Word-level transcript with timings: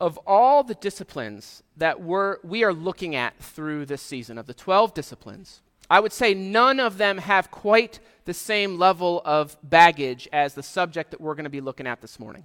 of 0.00 0.18
all 0.26 0.62
the 0.62 0.74
disciplines 0.74 1.62
that 1.76 2.00
we're, 2.00 2.38
we 2.42 2.64
are 2.64 2.72
looking 2.72 3.14
at 3.14 3.36
through 3.38 3.86
this 3.86 4.02
season, 4.02 4.38
of 4.38 4.46
the 4.46 4.54
12 4.54 4.94
disciplines, 4.94 5.62
I 5.88 6.00
would 6.00 6.12
say 6.12 6.34
none 6.34 6.80
of 6.80 6.98
them 6.98 7.18
have 7.18 7.50
quite 7.50 8.00
the 8.24 8.34
same 8.34 8.78
level 8.78 9.22
of 9.24 9.56
baggage 9.62 10.28
as 10.32 10.54
the 10.54 10.62
subject 10.62 11.12
that 11.12 11.20
we're 11.20 11.34
going 11.34 11.44
to 11.44 11.50
be 11.50 11.60
looking 11.60 11.86
at 11.86 12.00
this 12.00 12.18
morning. 12.18 12.44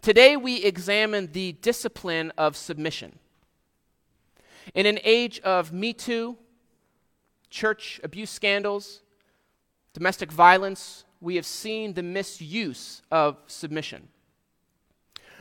Today, 0.00 0.36
we 0.36 0.62
examine 0.62 1.32
the 1.32 1.52
discipline 1.52 2.32
of 2.38 2.56
submission. 2.56 3.18
In 4.74 4.86
an 4.86 4.98
age 5.02 5.40
of 5.40 5.72
Me 5.72 5.92
Too, 5.92 6.36
church 7.50 8.00
abuse 8.04 8.30
scandals, 8.30 9.00
domestic 9.92 10.30
violence, 10.30 11.04
we 11.20 11.36
have 11.36 11.46
seen 11.46 11.94
the 11.94 12.02
misuse 12.02 13.02
of 13.10 13.38
submission. 13.46 14.08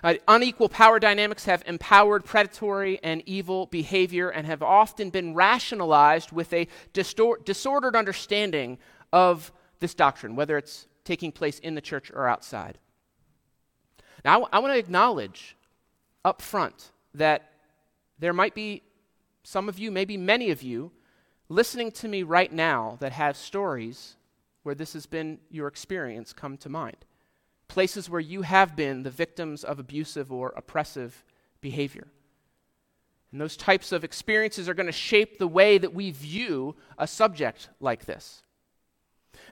Uh, 0.04 0.16
unequal 0.27 0.70
power 0.70 1.00
dynamics 1.00 1.45
have 1.45 1.63
empowered 1.66 2.23
predatory 2.23 2.99
and 3.03 3.23
evil 3.26 3.66
behavior 3.67 4.30
and 4.30 4.45
have 4.45 4.62
often 4.62 5.09
been 5.09 5.34
rationalized 5.34 6.31
with 6.31 6.53
a 6.53 6.67
distor- 6.94 7.44
disordered 7.44 7.95
understanding 7.95 8.77
of 9.12 9.52
this 9.80 9.94
doctrine, 9.94 10.36
whether 10.36 10.58
it's 10.58 10.88
taking 11.03 11.31
place 11.31 11.59
in 11.59 11.75
the 11.75 11.81
church 11.81 12.12
or 12.13 12.27
outside. 12.27 12.77
Now, 14.23 14.44
I, 14.44 14.58
I 14.58 14.59
want 14.59 14.73
to 14.73 14.80
acknowledge 14.80 15.55
up 16.23 16.41
front 16.41 16.91
that 17.14 17.52
there 18.20 18.34
might 18.34 18.53
be 18.53 18.84
some 19.44 19.70
of 19.70 19.80
you, 19.80 19.91
maybe 19.91 20.17
many 20.17 20.52
of 20.52 20.61
you, 20.61 20.91
listening 21.50 21.91
to 21.91 22.08
me 22.08 22.23
right 22.23 22.52
now 22.52 22.98
that 23.00 23.14
have 23.14 23.38
stories 23.38 24.16
where 24.64 24.75
this 24.75 24.94
has 24.94 25.05
been 25.05 25.39
your 25.50 25.67
experience 25.67 26.34
come 26.34 26.58
to 26.58 26.70
mind 26.70 26.98
places 27.67 28.09
where 28.09 28.21
you 28.21 28.44
have 28.44 28.76
been 28.76 29.03
the 29.03 29.12
victims 29.12 29.63
of 29.63 29.80
abusive 29.80 30.31
or 30.31 30.53
oppressive 30.55 31.23
behavior. 31.62 32.08
And 33.31 33.41
those 33.41 33.58
types 33.58 33.91
of 33.91 34.03
experiences 34.03 34.70
are 34.70 34.73
going 34.73 34.86
to 34.86 34.92
shape 34.92 35.38
the 35.38 35.47
way 35.47 35.77
that 35.77 35.94
we 35.94 36.11
view 36.11 36.75
a 36.97 37.08
subject 37.08 37.69
like 37.80 38.05
this. 38.05 38.44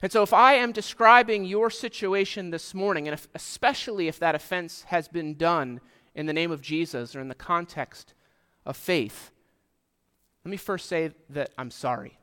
And 0.02 0.10
so, 0.10 0.22
if 0.22 0.32
I 0.32 0.54
am 0.54 0.72
describing 0.72 1.44
your 1.44 1.70
situation 1.70 2.50
this 2.50 2.74
morning, 2.74 3.06
and 3.06 3.14
if, 3.14 3.28
especially 3.34 4.08
if 4.08 4.18
that 4.18 4.34
offense 4.34 4.82
has 4.88 5.08
been 5.08 5.34
done 5.34 5.80
in 6.14 6.26
the 6.26 6.32
name 6.32 6.50
of 6.50 6.60
Jesus 6.60 7.14
or 7.14 7.20
in 7.20 7.28
the 7.28 7.34
context 7.34 8.14
of 8.64 8.76
faith, 8.76 9.30
let 10.44 10.50
me 10.50 10.56
first 10.56 10.86
say 10.86 11.12
that 11.30 11.50
I'm 11.56 11.70
sorry. 11.70 12.18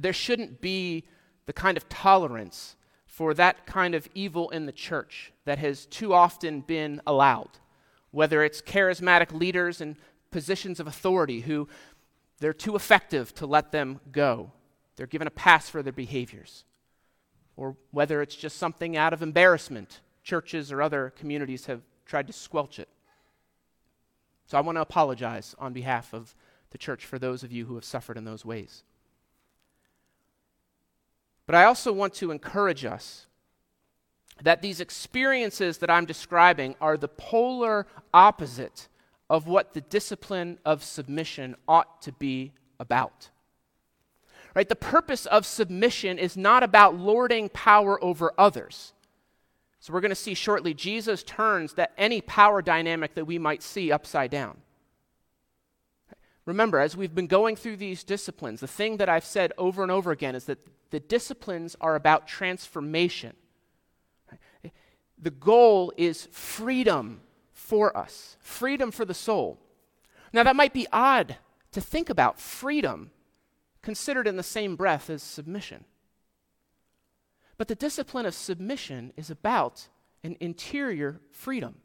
There 0.00 0.12
shouldn't 0.12 0.60
be 0.60 1.04
the 1.46 1.52
kind 1.52 1.76
of 1.76 1.88
tolerance 1.88 2.76
for 3.16 3.32
that 3.32 3.64
kind 3.64 3.94
of 3.94 4.06
evil 4.14 4.50
in 4.50 4.66
the 4.66 4.72
church 4.72 5.32
that 5.46 5.56
has 5.56 5.86
too 5.86 6.12
often 6.12 6.60
been 6.60 7.00
allowed, 7.06 7.48
whether 8.10 8.44
it's 8.44 8.60
charismatic 8.60 9.32
leaders 9.32 9.80
in 9.80 9.96
positions 10.30 10.78
of 10.78 10.86
authority 10.86 11.40
who 11.40 11.66
they're 12.40 12.52
too 12.52 12.76
effective 12.76 13.34
to 13.34 13.46
let 13.46 13.72
them 13.72 14.00
go. 14.12 14.52
They're 14.96 15.06
given 15.06 15.26
a 15.26 15.30
pass 15.30 15.66
for 15.66 15.82
their 15.82 15.94
behaviors. 15.94 16.66
Or 17.56 17.78
whether 17.90 18.20
it's 18.20 18.36
just 18.36 18.58
something 18.58 18.98
out 18.98 19.14
of 19.14 19.22
embarrassment, 19.22 20.02
churches 20.22 20.70
or 20.70 20.82
other 20.82 21.14
communities 21.16 21.64
have 21.64 21.80
tried 22.04 22.26
to 22.26 22.34
squelch 22.34 22.78
it. 22.78 22.90
So 24.44 24.58
I 24.58 24.60
want 24.60 24.76
to 24.76 24.82
apologize 24.82 25.54
on 25.58 25.72
behalf 25.72 26.12
of 26.12 26.34
the 26.70 26.76
church 26.76 27.06
for 27.06 27.18
those 27.18 27.42
of 27.42 27.50
you 27.50 27.64
who 27.64 27.76
have 27.76 27.84
suffered 27.86 28.18
in 28.18 28.26
those 28.26 28.44
ways. 28.44 28.84
But 31.46 31.54
I 31.54 31.64
also 31.64 31.92
want 31.92 32.14
to 32.14 32.30
encourage 32.30 32.84
us 32.84 33.26
that 34.42 34.62
these 34.62 34.80
experiences 34.80 35.78
that 35.78 35.90
I'm 35.90 36.04
describing 36.04 36.74
are 36.80 36.96
the 36.96 37.08
polar 37.08 37.86
opposite 38.12 38.88
of 39.30 39.46
what 39.46 39.72
the 39.72 39.80
discipline 39.80 40.58
of 40.64 40.84
submission 40.84 41.56
ought 41.66 42.02
to 42.02 42.12
be 42.12 42.52
about. 42.78 43.30
Right? 44.54 44.68
The 44.68 44.76
purpose 44.76 45.26
of 45.26 45.46
submission 45.46 46.18
is 46.18 46.36
not 46.36 46.62
about 46.62 46.96
lording 46.96 47.48
power 47.50 48.02
over 48.02 48.32
others. 48.38 48.92
So 49.80 49.92
we're 49.92 50.00
going 50.00 50.10
to 50.10 50.14
see 50.14 50.34
shortly 50.34 50.74
Jesus 50.74 51.22
turns 51.22 51.74
that 51.74 51.92
any 51.96 52.20
power 52.20 52.62
dynamic 52.62 53.14
that 53.14 53.26
we 53.26 53.38
might 53.38 53.62
see 53.62 53.92
upside 53.92 54.30
down. 54.30 54.58
Remember, 56.46 56.78
as 56.78 56.96
we've 56.96 57.14
been 57.14 57.26
going 57.26 57.56
through 57.56 57.76
these 57.76 58.04
disciplines, 58.04 58.60
the 58.60 58.68
thing 58.68 58.96
that 58.98 59.08
I've 59.08 59.24
said 59.24 59.52
over 59.58 59.82
and 59.82 59.90
over 59.90 60.12
again 60.12 60.36
is 60.36 60.44
that 60.44 60.64
the 60.90 61.00
disciplines 61.00 61.76
are 61.80 61.96
about 61.96 62.28
transformation. 62.28 63.34
The 65.18 65.30
goal 65.30 65.92
is 65.96 66.28
freedom 66.30 67.22
for 67.52 67.96
us, 67.96 68.36
freedom 68.38 68.90
for 68.90 69.04
the 69.04 69.14
soul. 69.14 69.58
Now, 70.32 70.44
that 70.44 70.56
might 70.56 70.72
be 70.72 70.86
odd 70.92 71.36
to 71.72 71.80
think 71.80 72.10
about 72.10 72.38
freedom 72.38 73.10
considered 73.82 74.28
in 74.28 74.36
the 74.36 74.42
same 74.42 74.76
breath 74.76 75.10
as 75.10 75.22
submission. 75.22 75.84
But 77.58 77.68
the 77.68 77.74
discipline 77.74 78.26
of 78.26 78.34
submission 78.34 79.12
is 79.16 79.30
about 79.30 79.88
an 80.22 80.36
interior 80.40 81.20
freedom. 81.30 81.76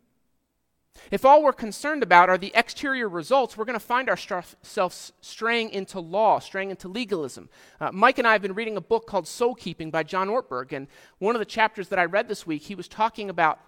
If 1.12 1.26
all 1.26 1.44
we're 1.44 1.52
concerned 1.52 2.04
about 2.04 2.30
are 2.30 2.38
the 2.38 2.54
exterior 2.56 3.10
results, 3.10 3.58
we're 3.58 3.66
going 3.66 3.80
to 3.80 3.86
find 3.86 4.10
ourselves 4.10 5.12
straying 5.20 5.72
into 5.72 6.00
law, 6.00 6.40
straying 6.40 6.70
into 6.70 6.88
legalism. 6.88 7.50
Uh, 7.80 7.92
Mike 7.92 8.18
and 8.18 8.28
I 8.28 8.32
have 8.32 8.42
been 8.42 8.54
reading 8.54 8.78
a 8.78 8.82
book 8.82 9.08
called 9.08 9.28
Soul 9.28 9.56
Keeping 9.56 9.92
by 9.92 10.04
John 10.04 10.30
Ortberg, 10.30 10.72
and 10.72 10.88
one 11.20 11.36
of 11.36 11.40
the 11.40 11.46
chapters 11.46 11.90
that 11.90 12.00
I 12.00 12.06
read 12.06 12.30
this 12.30 12.48
week, 12.48 12.64
he 12.64 12.76
was 12.76 12.88
talking 12.88 13.30
about 13.30 13.60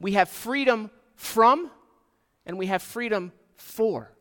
we 0.00 0.12
have 0.12 0.28
freedom 0.28 0.90
from 1.14 1.70
and 2.46 2.58
we 2.58 2.66
have 2.66 2.82
freedom 2.82 3.32
for. 3.56 4.12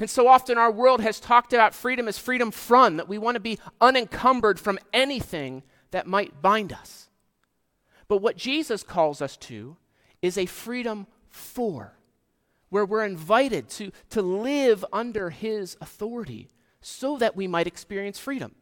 And 0.00 0.08
so 0.08 0.28
often 0.28 0.58
our 0.58 0.70
world 0.70 1.00
has 1.00 1.20
talked 1.20 1.52
about 1.52 1.74
freedom 1.74 2.08
as 2.08 2.18
freedom 2.18 2.50
from, 2.50 2.96
that 2.96 3.08
we 3.08 3.18
want 3.18 3.36
to 3.36 3.40
be 3.40 3.58
unencumbered 3.80 4.60
from 4.60 4.78
anything 4.92 5.62
that 5.90 6.06
might 6.06 6.42
bind 6.42 6.72
us. 6.72 7.08
But 8.06 8.18
what 8.18 8.36
Jesus 8.36 8.82
calls 8.82 9.20
us 9.20 9.36
to 9.38 9.76
is 10.22 10.36
a 10.36 10.46
freedom 10.46 11.06
for, 11.38 11.96
where 12.68 12.84
we're 12.84 13.04
invited 13.04 13.68
to, 13.70 13.90
to 14.10 14.22
live 14.22 14.84
under 14.92 15.30
his 15.30 15.76
authority 15.80 16.48
so 16.80 17.16
that 17.18 17.36
we 17.36 17.46
might 17.46 17.66
experience 17.66 18.18
freedom. 18.18 18.54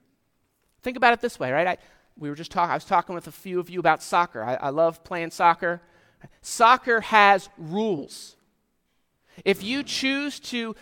Think 0.83 0.97
about 0.97 1.13
it 1.13 1.21
this 1.21 1.39
way, 1.39 1.51
right? 1.51 1.67
I, 1.67 1.79
we 2.17 2.29
were 2.29 2.37
just 2.37 2.51
talking, 2.51 2.71
I 2.71 2.75
was 2.75 2.85
talking 2.85 3.15
with 3.15 3.27
a 3.27 3.33
few 3.33 3.59
of 3.61 3.69
you 3.69 3.81
about 3.81 4.03
soccer. 4.03 4.43
I, 4.43 4.55
I 4.55 4.69
love 4.71 5.05
playing 5.05 5.31
soccer. 5.31 5.83
Soccer 6.41 7.01
has 7.01 7.49
rules. 7.59 8.37
If 9.45 9.63
you 9.63 9.83
choose 9.83 10.41
to, 10.41 10.75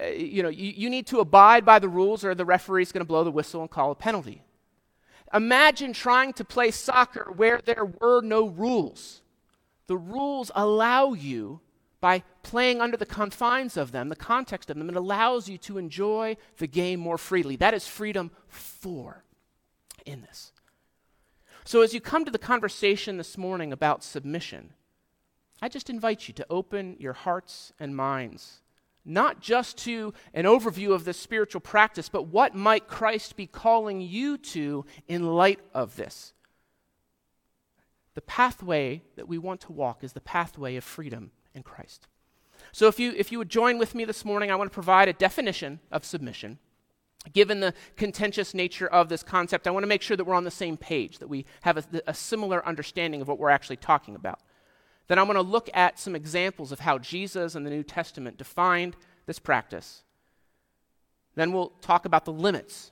uh, 0.00 0.06
you 0.06 0.42
know, 0.42 0.48
you, 0.48 0.72
you 0.74 0.88
need 0.88 1.06
to 1.08 1.20
abide 1.20 1.64
by 1.64 1.78
the 1.78 1.88
rules 1.88 2.24
or 2.24 2.34
the 2.34 2.44
referee's 2.44 2.92
going 2.92 3.00
to 3.00 3.08
blow 3.08 3.24
the 3.24 3.30
whistle 3.30 3.60
and 3.60 3.70
call 3.70 3.90
a 3.90 3.94
penalty. 3.94 4.42
Imagine 5.34 5.92
trying 5.92 6.32
to 6.34 6.44
play 6.44 6.70
soccer 6.70 7.32
where 7.36 7.60
there 7.64 7.84
were 7.84 8.22
no 8.22 8.48
rules 8.48 9.22
the 9.86 9.96
rules 9.96 10.50
allow 10.54 11.12
you, 11.12 11.60
by 12.02 12.24
playing 12.42 12.80
under 12.80 12.96
the 12.96 13.06
confines 13.06 13.76
of 13.76 13.92
them, 13.92 14.08
the 14.08 14.16
context 14.16 14.68
of 14.68 14.76
them, 14.76 14.90
it 14.90 14.96
allows 14.96 15.48
you 15.48 15.56
to 15.56 15.78
enjoy 15.78 16.36
the 16.58 16.66
game 16.66 16.98
more 16.98 17.16
freely. 17.16 17.54
That 17.54 17.74
is 17.74 17.86
freedom 17.86 18.32
for 18.48 19.24
in 20.04 20.20
this. 20.22 20.52
So, 21.64 21.80
as 21.80 21.94
you 21.94 22.00
come 22.00 22.24
to 22.24 22.30
the 22.30 22.38
conversation 22.38 23.18
this 23.18 23.38
morning 23.38 23.72
about 23.72 24.02
submission, 24.02 24.72
I 25.62 25.68
just 25.68 25.88
invite 25.88 26.26
you 26.26 26.34
to 26.34 26.46
open 26.50 26.96
your 26.98 27.12
hearts 27.12 27.72
and 27.78 27.94
minds, 27.94 28.62
not 29.04 29.40
just 29.40 29.78
to 29.78 30.12
an 30.34 30.44
overview 30.44 30.92
of 30.92 31.04
this 31.04 31.20
spiritual 31.20 31.60
practice, 31.60 32.08
but 32.08 32.26
what 32.26 32.56
might 32.56 32.88
Christ 32.88 33.36
be 33.36 33.46
calling 33.46 34.00
you 34.00 34.38
to 34.38 34.84
in 35.06 35.22
light 35.22 35.60
of 35.72 35.94
this? 35.94 36.34
The 38.14 38.20
pathway 38.20 39.02
that 39.16 39.28
we 39.28 39.38
want 39.38 39.60
to 39.62 39.72
walk 39.72 40.04
is 40.04 40.12
the 40.12 40.20
pathway 40.20 40.76
of 40.76 40.84
freedom 40.84 41.30
in 41.54 41.62
Christ. 41.62 42.06
So, 42.70 42.86
if 42.86 43.00
you, 43.00 43.12
if 43.16 43.32
you 43.32 43.38
would 43.38 43.48
join 43.48 43.78
with 43.78 43.94
me 43.94 44.04
this 44.04 44.24
morning, 44.24 44.50
I 44.50 44.54
want 44.54 44.70
to 44.70 44.74
provide 44.74 45.08
a 45.08 45.12
definition 45.12 45.80
of 45.90 46.04
submission. 46.04 46.58
Given 47.32 47.60
the 47.60 47.74
contentious 47.96 48.52
nature 48.52 48.86
of 48.86 49.08
this 49.08 49.22
concept, 49.22 49.66
I 49.66 49.70
want 49.70 49.84
to 49.84 49.88
make 49.88 50.02
sure 50.02 50.16
that 50.16 50.24
we're 50.24 50.34
on 50.34 50.44
the 50.44 50.50
same 50.50 50.76
page, 50.76 51.18
that 51.18 51.28
we 51.28 51.46
have 51.62 51.76
a, 51.76 51.84
a 52.06 52.14
similar 52.14 52.66
understanding 52.66 53.20
of 53.20 53.28
what 53.28 53.38
we're 53.38 53.50
actually 53.50 53.76
talking 53.76 54.14
about. 54.14 54.40
Then 55.08 55.18
I'm 55.18 55.26
going 55.26 55.36
to 55.36 55.42
look 55.42 55.70
at 55.74 55.98
some 55.98 56.16
examples 56.16 56.72
of 56.72 56.80
how 56.80 56.98
Jesus 56.98 57.54
and 57.54 57.66
the 57.66 57.70
New 57.70 57.82
Testament 57.82 58.38
defined 58.38 58.96
this 59.26 59.38
practice. 59.38 60.02
Then 61.34 61.52
we'll 61.52 61.72
talk 61.80 62.04
about 62.04 62.24
the 62.24 62.32
limits. 62.32 62.90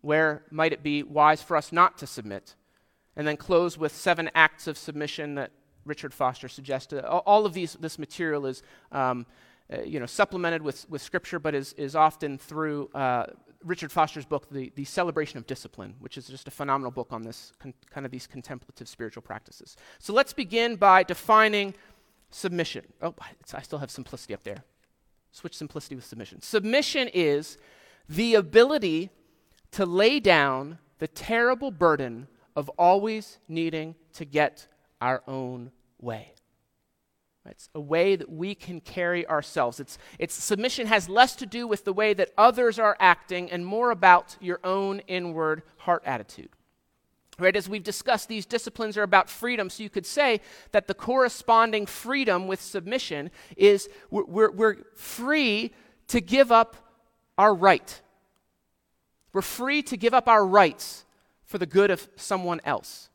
Where 0.00 0.42
might 0.50 0.72
it 0.72 0.82
be 0.82 1.02
wise 1.02 1.42
for 1.42 1.56
us 1.56 1.72
not 1.72 1.98
to 1.98 2.06
submit? 2.06 2.54
And 3.16 3.26
then 3.26 3.36
close 3.36 3.76
with 3.76 3.94
seven 3.94 4.30
acts 4.34 4.66
of 4.66 4.78
submission 4.78 5.34
that 5.34 5.50
Richard 5.84 6.14
Foster 6.14 6.48
suggested. 6.48 7.04
All 7.04 7.46
of 7.46 7.52
these, 7.54 7.74
this 7.74 7.98
material 7.98 8.46
is 8.46 8.62
um, 8.92 9.26
uh, 9.72 9.82
you 9.82 10.00
know, 10.00 10.06
supplemented 10.06 10.62
with, 10.62 10.88
with 10.90 11.00
scripture, 11.00 11.38
but 11.38 11.54
is, 11.54 11.72
is 11.74 11.94
often 11.94 12.38
through 12.38 12.88
uh, 12.94 13.26
Richard 13.64 13.92
Foster's 13.92 14.24
book, 14.24 14.50
the, 14.50 14.72
the 14.74 14.84
Celebration 14.84 15.38
of 15.38 15.46
Discipline, 15.46 15.94
which 16.00 16.18
is 16.18 16.26
just 16.26 16.48
a 16.48 16.50
phenomenal 16.50 16.90
book 16.90 17.08
on 17.12 17.22
this 17.22 17.52
con- 17.60 17.74
kind 17.88 18.04
of 18.04 18.10
these 18.10 18.26
contemplative 18.26 18.88
spiritual 18.88 19.22
practices. 19.22 19.76
So 19.98 20.12
let's 20.12 20.32
begin 20.32 20.76
by 20.76 21.02
defining 21.02 21.74
submission. 22.30 22.84
Oh, 23.00 23.14
I 23.52 23.62
still 23.62 23.78
have 23.78 23.90
simplicity 23.90 24.34
up 24.34 24.42
there. 24.42 24.64
Switch 25.30 25.56
simplicity 25.56 25.94
with 25.94 26.04
submission. 26.04 26.42
Submission 26.42 27.08
is 27.14 27.56
the 28.08 28.34
ability 28.34 29.10
to 29.72 29.86
lay 29.86 30.18
down 30.18 30.78
the 30.98 31.06
terrible 31.06 31.70
burden 31.70 32.26
of 32.56 32.68
always 32.70 33.38
needing 33.48 33.94
to 34.14 34.24
get 34.24 34.66
our 35.00 35.22
own 35.26 35.70
way. 36.00 36.34
It's 37.46 37.68
a 37.74 37.80
way 37.80 38.16
that 38.16 38.30
we 38.30 38.54
can 38.54 38.80
carry 38.80 39.26
ourselves. 39.26 39.80
It's, 39.80 39.98
it's 40.18 40.34
submission 40.34 40.86
has 40.86 41.08
less 41.08 41.34
to 41.36 41.46
do 41.46 41.66
with 41.66 41.84
the 41.84 41.92
way 41.92 42.14
that 42.14 42.30
others 42.38 42.78
are 42.78 42.96
acting 43.00 43.50
and 43.50 43.64
more 43.66 43.90
about 43.90 44.36
your 44.40 44.60
own 44.62 45.00
inward 45.00 45.62
heart 45.78 46.02
attitude. 46.04 46.50
Right, 47.38 47.56
as 47.56 47.70
we've 47.70 47.82
discussed, 47.82 48.28
these 48.28 48.44
disciplines 48.44 48.98
are 48.98 49.02
about 49.02 49.30
freedom. 49.30 49.70
So 49.70 49.82
you 49.82 49.88
could 49.88 50.04
say 50.04 50.42
that 50.72 50.86
the 50.86 50.94
corresponding 50.94 51.86
freedom 51.86 52.46
with 52.46 52.60
submission 52.60 53.30
is 53.56 53.88
we're, 54.10 54.24
we're, 54.24 54.50
we're 54.50 54.76
free 54.94 55.72
to 56.08 56.20
give 56.20 56.52
up 56.52 56.76
our 57.38 57.54
right. 57.54 58.02
We're 59.32 59.40
free 59.40 59.82
to 59.84 59.96
give 59.96 60.12
up 60.12 60.28
our 60.28 60.44
rights 60.44 61.06
for 61.50 61.58
the 61.58 61.66
good 61.66 61.90
of 61.90 62.08
someone 62.14 62.60
else. 62.64 63.10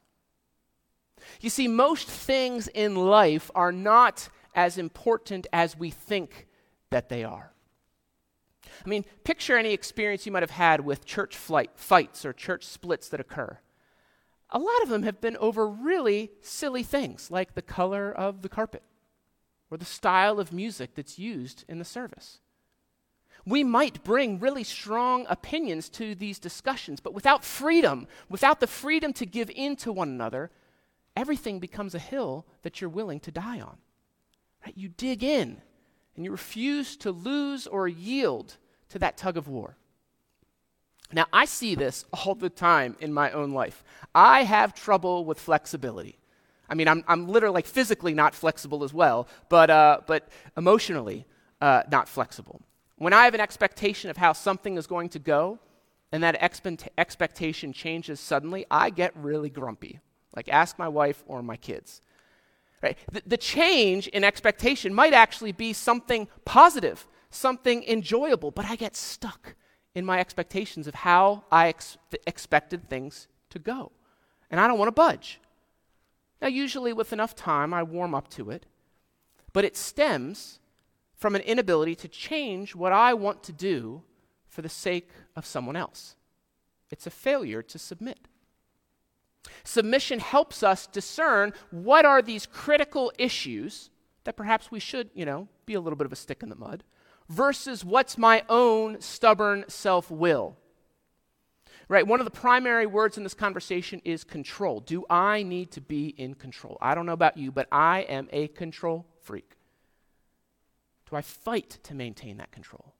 You 1.40 1.50
see, 1.50 1.70
most 1.70 2.06
things 2.06 2.68
in 2.68 2.94
life 2.96 3.50
are 3.56 3.72
not 3.72 4.28
as 4.54 4.78
important 4.78 5.48
as 5.54 5.78
we 5.78 5.90
think 5.90 6.46
that 6.90 7.08
they 7.08 7.24
are. 7.24 7.54
I 8.86 8.90
mean, 8.90 9.06
picture 9.24 9.58
any 9.58 9.72
experience 9.72 10.26
you 10.26 10.34
might 10.34 10.44
have 10.44 10.50
had 10.50 10.82
with 10.82 11.06
church 11.06 11.38
flight, 11.38 11.72
fights 11.76 12.26
or 12.26 12.34
church 12.34 12.66
splits 12.66 13.08
that 13.08 13.22
occur. 13.22 13.58
A 14.50 14.60
lot 14.60 14.84
of 14.84 14.90
them 14.90 15.04
have 15.04 15.22
been 15.22 15.38
over 15.38 15.66
really 15.66 16.32
silly 16.42 16.84
things, 16.84 17.32
like 17.32 17.54
the 17.54 17.62
color 17.62 18.12
of 18.12 18.42
the 18.42 18.50
carpet 18.50 18.84
or 19.72 19.78
the 19.78 19.86
style 19.86 20.42
of 20.42 20.52
music 20.52 20.94
that's 20.94 21.18
used 21.18 21.64
in 21.70 21.80
the 21.80 21.86
service. 21.86 22.42
We 23.46 23.64
might 23.64 24.04
bring 24.04 24.40
really 24.40 24.64
strong 24.64 25.26
opinions 25.30 25.90
to 25.90 26.16
these 26.16 26.40
discussions, 26.40 27.00
but 27.00 27.14
without 27.14 27.44
freedom, 27.44 28.08
without 28.28 28.60
the 28.60 28.68
freedom 28.68 29.14
to 29.14 29.26
give 29.26 29.52
in 29.52 29.76
to 29.78 29.92
one 29.92 30.10
another, 30.10 30.50
everything 31.16 31.60
becomes 31.60 31.94
a 31.94 32.00
hill 32.00 32.46
that 32.64 32.82
you're 32.82 32.90
willing 32.90 33.20
to 33.22 33.32
die 33.32 33.60
on. 33.60 33.78
Right? 34.66 34.76
You 34.76 34.90
dig 34.90 35.24
in 35.24 35.62
and 36.16 36.26
you 36.26 36.32
refuse 36.32 36.98
to 36.98 37.12
lose 37.12 37.68
or 37.68 37.88
yield 37.88 38.58
to 38.90 39.00
that 39.00 39.18
tug 39.18 39.38
of 39.38 39.48
war. 39.48 39.78
Now, 41.14 41.26
I 41.32 41.46
see 41.46 41.76
this 41.76 42.06
all 42.14 42.36
the 42.36 42.50
time 42.50 42.96
in 43.00 43.14
my 43.14 43.32
own 43.32 43.52
life. 43.52 43.84
I 44.14 44.44
have 44.44 44.74
trouble 44.74 45.24
with 45.24 45.40
flexibility. 45.40 46.18
I 46.68 46.74
mean, 46.74 46.88
I'm, 46.88 47.04
I'm 47.08 47.28
literally, 47.28 47.54
like, 47.54 47.68
physically 47.68 48.16
not 48.16 48.34
flexible 48.34 48.84
as 48.84 48.92
well, 48.92 49.28
but, 49.50 49.70
uh, 49.70 50.00
but 50.08 50.30
emotionally 50.58 51.28
uh, 51.62 51.84
not 51.92 52.10
flexible. 52.10 52.62
When 52.98 53.14
I 53.14 53.26
have 53.26 53.34
an 53.34 53.42
expectation 53.42 54.10
of 54.10 54.18
how 54.18 54.34
something 54.34 54.78
is 54.78 54.88
going 54.88 55.10
to 55.10 55.20
go, 55.20 55.60
and 56.12 56.24
that 56.24 56.40
expe- 56.40 56.88
expectation 56.98 57.74
changes 57.74 58.20
suddenly, 58.20 58.66
I 58.72 58.90
get 58.90 59.16
really 59.16 59.50
grumpy. 59.50 60.00
Like, 60.36 60.50
ask 60.50 60.80
my 60.80 60.88
wife 60.88 61.24
or 61.28 61.42
my 61.42 61.58
kids. 61.58 62.02
Right? 62.82 62.98
The, 63.12 63.24
the 63.26 63.38
change 63.38 64.08
in 64.08 64.24
expectation 64.24 64.94
might 64.94 65.14
actually 65.14 65.52
be 65.52 65.74
something 65.74 66.28
positive, 66.46 67.08
something 67.32 67.84
enjoyable, 67.84 68.52
but 68.52 68.66
I 68.66 68.76
get 68.76 68.96
stuck 68.96 69.56
in 69.94 70.06
my 70.06 70.20
expectations 70.20 70.88
of 70.88 70.96
how 70.96 71.44
I 71.52 71.70
ex- 71.70 71.98
expected 72.28 72.90
things 72.90 73.28
to 73.50 73.60
go. 73.60 73.92
And 74.52 74.60
I 74.60 74.68
don't 74.68 74.78
want 74.78 74.88
to 74.90 74.94
budge. 74.94 75.40
Now, 76.42 76.48
usually 76.48 76.94
with 76.94 77.12
enough 77.12 77.36
time, 77.36 77.74
I 77.74 77.82
warm 77.84 78.14
up 78.14 78.30
to 78.32 78.52
it, 78.52 78.66
but 79.54 79.66
it 79.66 79.76
stems 79.76 80.60
from 81.26 81.34
an 81.34 81.42
inability 81.42 81.96
to 81.96 82.08
change 82.08 82.76
what 82.76 82.94
I 82.94 83.16
want 83.16 83.42
to 83.46 83.52
do 83.52 84.04
for 84.48 84.62
the 84.62 84.70
sake 84.70 85.10
of 85.36 85.44
someone 85.44 85.76
else. 85.76 86.16
It's 86.92 87.08
a 87.08 87.10
failure 87.10 87.64
to 87.64 87.80
submit. 87.80 88.28
Submission 89.64 90.20
helps 90.20 90.62
us 90.62 90.86
discern 90.86 91.54
what 91.72 92.06
are 92.06 92.22
these 92.22 92.46
critical 92.46 93.12
issues 93.18 93.90
that 94.24 94.38
perhaps 94.38 94.70
we 94.70 94.80
should, 94.80 95.10
you 95.16 95.26
know, 95.26 95.48
be 95.66 95.74
a 95.74 95.82
little 95.82 95.98
bit 95.98 96.06
of 96.06 96.14
a 96.14 96.16
stick 96.16 96.44
in 96.44 96.50
the 96.50 96.56
mud 96.56 96.84
versus 97.28 97.84
what's 97.84 98.20
my 98.20 98.44
own 98.48 99.02
stubborn 99.02 99.66
self 99.68 100.12
will. 100.12 100.56
Right, 101.88 102.06
one 102.06 102.20
of 102.20 102.26
the 102.26 102.40
primary 102.40 102.86
words 102.86 103.18
in 103.18 103.24
this 103.24 103.34
conversation 103.34 104.00
is 104.06 104.24
control. 104.24 104.80
Do 104.80 105.06
I 105.10 105.42
need 105.42 105.72
to 105.72 105.82
be 105.82 106.10
in 106.10 106.36
control? 106.36 106.78
I 106.82 106.94
don't 106.94 107.08
know 107.08 107.14
about 107.14 107.36
you, 107.36 107.52
but 107.52 107.68
I 107.72 108.02
am 108.02 108.30
a 108.32 108.50
control 108.50 109.08
freak. 109.24 109.55
Do 111.10 111.16
I 111.16 111.22
fight 111.22 111.78
to 111.84 111.94
maintain 111.94 112.38
that 112.38 112.52
control? 112.52 112.94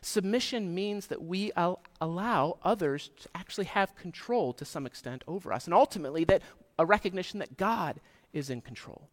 Submission 0.00 0.74
means 0.74 1.06
that 1.06 1.22
we 1.22 1.52
al- 1.52 1.82
allow 2.00 2.58
others 2.62 3.10
to 3.20 3.28
actually 3.34 3.66
have 3.66 3.94
control 3.94 4.52
to 4.54 4.64
some 4.64 4.86
extent 4.86 5.22
over 5.26 5.52
us, 5.52 5.66
and 5.66 5.74
ultimately 5.74 6.24
that 6.24 6.42
a 6.78 6.84
recognition 6.84 7.38
that 7.38 7.56
God 7.56 8.00
is 8.32 8.50
in 8.50 8.60
control. 8.60 9.08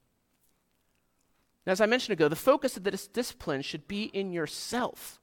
Now, 1.65 1.73
as 1.73 1.81
I 1.81 1.85
mentioned 1.85 2.13
ago, 2.13 2.27
the 2.27 2.35
focus 2.35 2.75
of 2.75 2.83
this 2.83 3.07
discipline 3.07 3.61
should 3.61 3.87
be 3.87 4.05
in 4.05 4.33
yourself. 4.33 5.19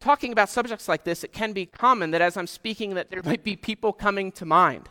Talking 0.00 0.32
about 0.32 0.48
subjects 0.48 0.88
like 0.88 1.04
this, 1.04 1.22
it 1.22 1.32
can 1.32 1.52
be 1.52 1.66
common 1.66 2.10
that 2.10 2.20
as 2.20 2.36
I'm 2.36 2.48
speaking, 2.48 2.94
that 2.94 3.10
there 3.10 3.22
might 3.22 3.44
be 3.44 3.54
people 3.54 3.92
coming 3.92 4.32
to 4.32 4.44
mind 4.44 4.88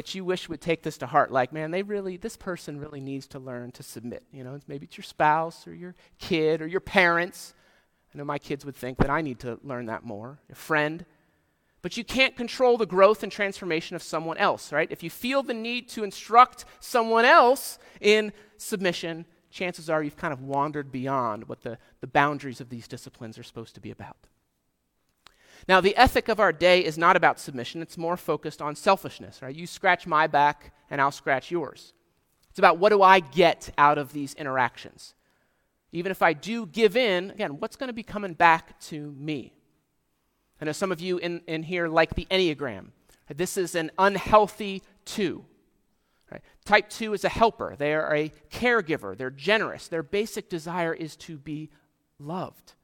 that 0.00 0.14
you 0.14 0.24
wish 0.24 0.48
would 0.48 0.62
take 0.62 0.82
this 0.82 0.96
to 0.96 1.06
heart. 1.06 1.30
Like, 1.30 1.52
man, 1.52 1.72
they 1.72 1.82
really, 1.82 2.16
this 2.16 2.34
person 2.34 2.80
really 2.80 3.02
needs 3.02 3.26
to 3.26 3.38
learn 3.38 3.70
to 3.72 3.82
submit. 3.82 4.22
You 4.32 4.42
know, 4.42 4.58
maybe 4.66 4.86
it's 4.86 4.96
your 4.96 5.04
spouse 5.04 5.66
or 5.66 5.74
your 5.74 5.94
kid 6.18 6.62
or 6.62 6.66
your 6.66 6.80
parents. 6.80 7.52
I 8.14 8.16
know 8.16 8.24
my 8.24 8.38
kids 8.38 8.64
would 8.64 8.74
think 8.74 8.96
that 8.96 9.10
I 9.10 9.20
need 9.20 9.40
to 9.40 9.60
learn 9.62 9.84
that 9.86 10.02
more. 10.02 10.38
A 10.50 10.54
friend. 10.54 11.04
But 11.82 11.98
you 11.98 12.04
can't 12.04 12.34
control 12.34 12.78
the 12.78 12.86
growth 12.86 13.22
and 13.22 13.30
transformation 13.30 13.94
of 13.94 14.02
someone 14.02 14.38
else, 14.38 14.72
right? 14.72 14.90
If 14.90 15.02
you 15.02 15.10
feel 15.10 15.42
the 15.42 15.52
need 15.52 15.90
to 15.90 16.02
instruct 16.02 16.64
someone 16.80 17.26
else 17.26 17.78
in 18.00 18.32
submission, 18.56 19.26
chances 19.50 19.90
are 19.90 20.02
you've 20.02 20.16
kind 20.16 20.32
of 20.32 20.40
wandered 20.40 20.90
beyond 20.90 21.46
what 21.46 21.60
the, 21.60 21.76
the 22.00 22.06
boundaries 22.06 22.62
of 22.62 22.70
these 22.70 22.88
disciplines 22.88 23.38
are 23.38 23.42
supposed 23.42 23.74
to 23.74 23.82
be 23.82 23.90
about. 23.90 24.16
Now, 25.68 25.80
the 25.80 25.96
ethic 25.96 26.28
of 26.28 26.40
our 26.40 26.52
day 26.52 26.84
is 26.84 26.98
not 26.98 27.16
about 27.16 27.38
submission, 27.38 27.82
it's 27.82 27.98
more 27.98 28.16
focused 28.16 28.62
on 28.62 28.74
selfishness, 28.74 29.42
right? 29.42 29.54
You 29.54 29.66
scratch 29.66 30.06
my 30.06 30.26
back 30.26 30.72
and 30.90 31.00
I'll 31.00 31.10
scratch 31.10 31.50
yours. 31.50 31.92
It's 32.50 32.58
about 32.58 32.78
what 32.78 32.90
do 32.90 33.02
I 33.02 33.20
get 33.20 33.72
out 33.78 33.98
of 33.98 34.12
these 34.12 34.34
interactions? 34.34 35.14
Even 35.92 36.10
if 36.10 36.22
I 36.22 36.32
do 36.32 36.66
give 36.66 36.96
in, 36.96 37.30
again, 37.30 37.58
what's 37.60 37.76
going 37.76 37.88
to 37.88 37.94
be 37.94 38.02
coming 38.02 38.34
back 38.34 38.78
to 38.80 39.12
me? 39.18 39.54
I 40.60 40.64
know 40.64 40.72
some 40.72 40.92
of 40.92 41.00
you 41.00 41.18
in, 41.18 41.42
in 41.46 41.62
here 41.62 41.88
like 41.88 42.14
the 42.14 42.26
Enneagram. 42.30 42.88
This 43.34 43.56
is 43.56 43.74
an 43.74 43.90
unhealthy 43.98 44.82
two. 45.04 45.44
Right? 46.30 46.42
Type 46.64 46.88
two 46.90 47.12
is 47.12 47.24
a 47.24 47.28
helper, 47.28 47.74
they 47.76 47.92
are 47.94 48.14
a 48.14 48.32
caregiver, 48.52 49.16
they're 49.16 49.30
generous. 49.30 49.88
Their 49.88 50.02
basic 50.02 50.48
desire 50.48 50.94
is 50.94 51.16
to 51.16 51.38
be 51.38 51.70
loved. 52.18 52.74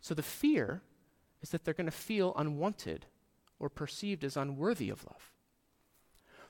So 0.00 0.14
the 0.14 0.22
fear 0.22 0.82
is 1.42 1.50
that 1.50 1.64
they're 1.64 1.74
going 1.74 1.86
to 1.86 1.90
feel 1.90 2.34
unwanted 2.36 3.06
or 3.58 3.68
perceived 3.68 4.24
as 4.24 4.36
unworthy 4.36 4.90
of 4.90 5.04
love. 5.04 5.32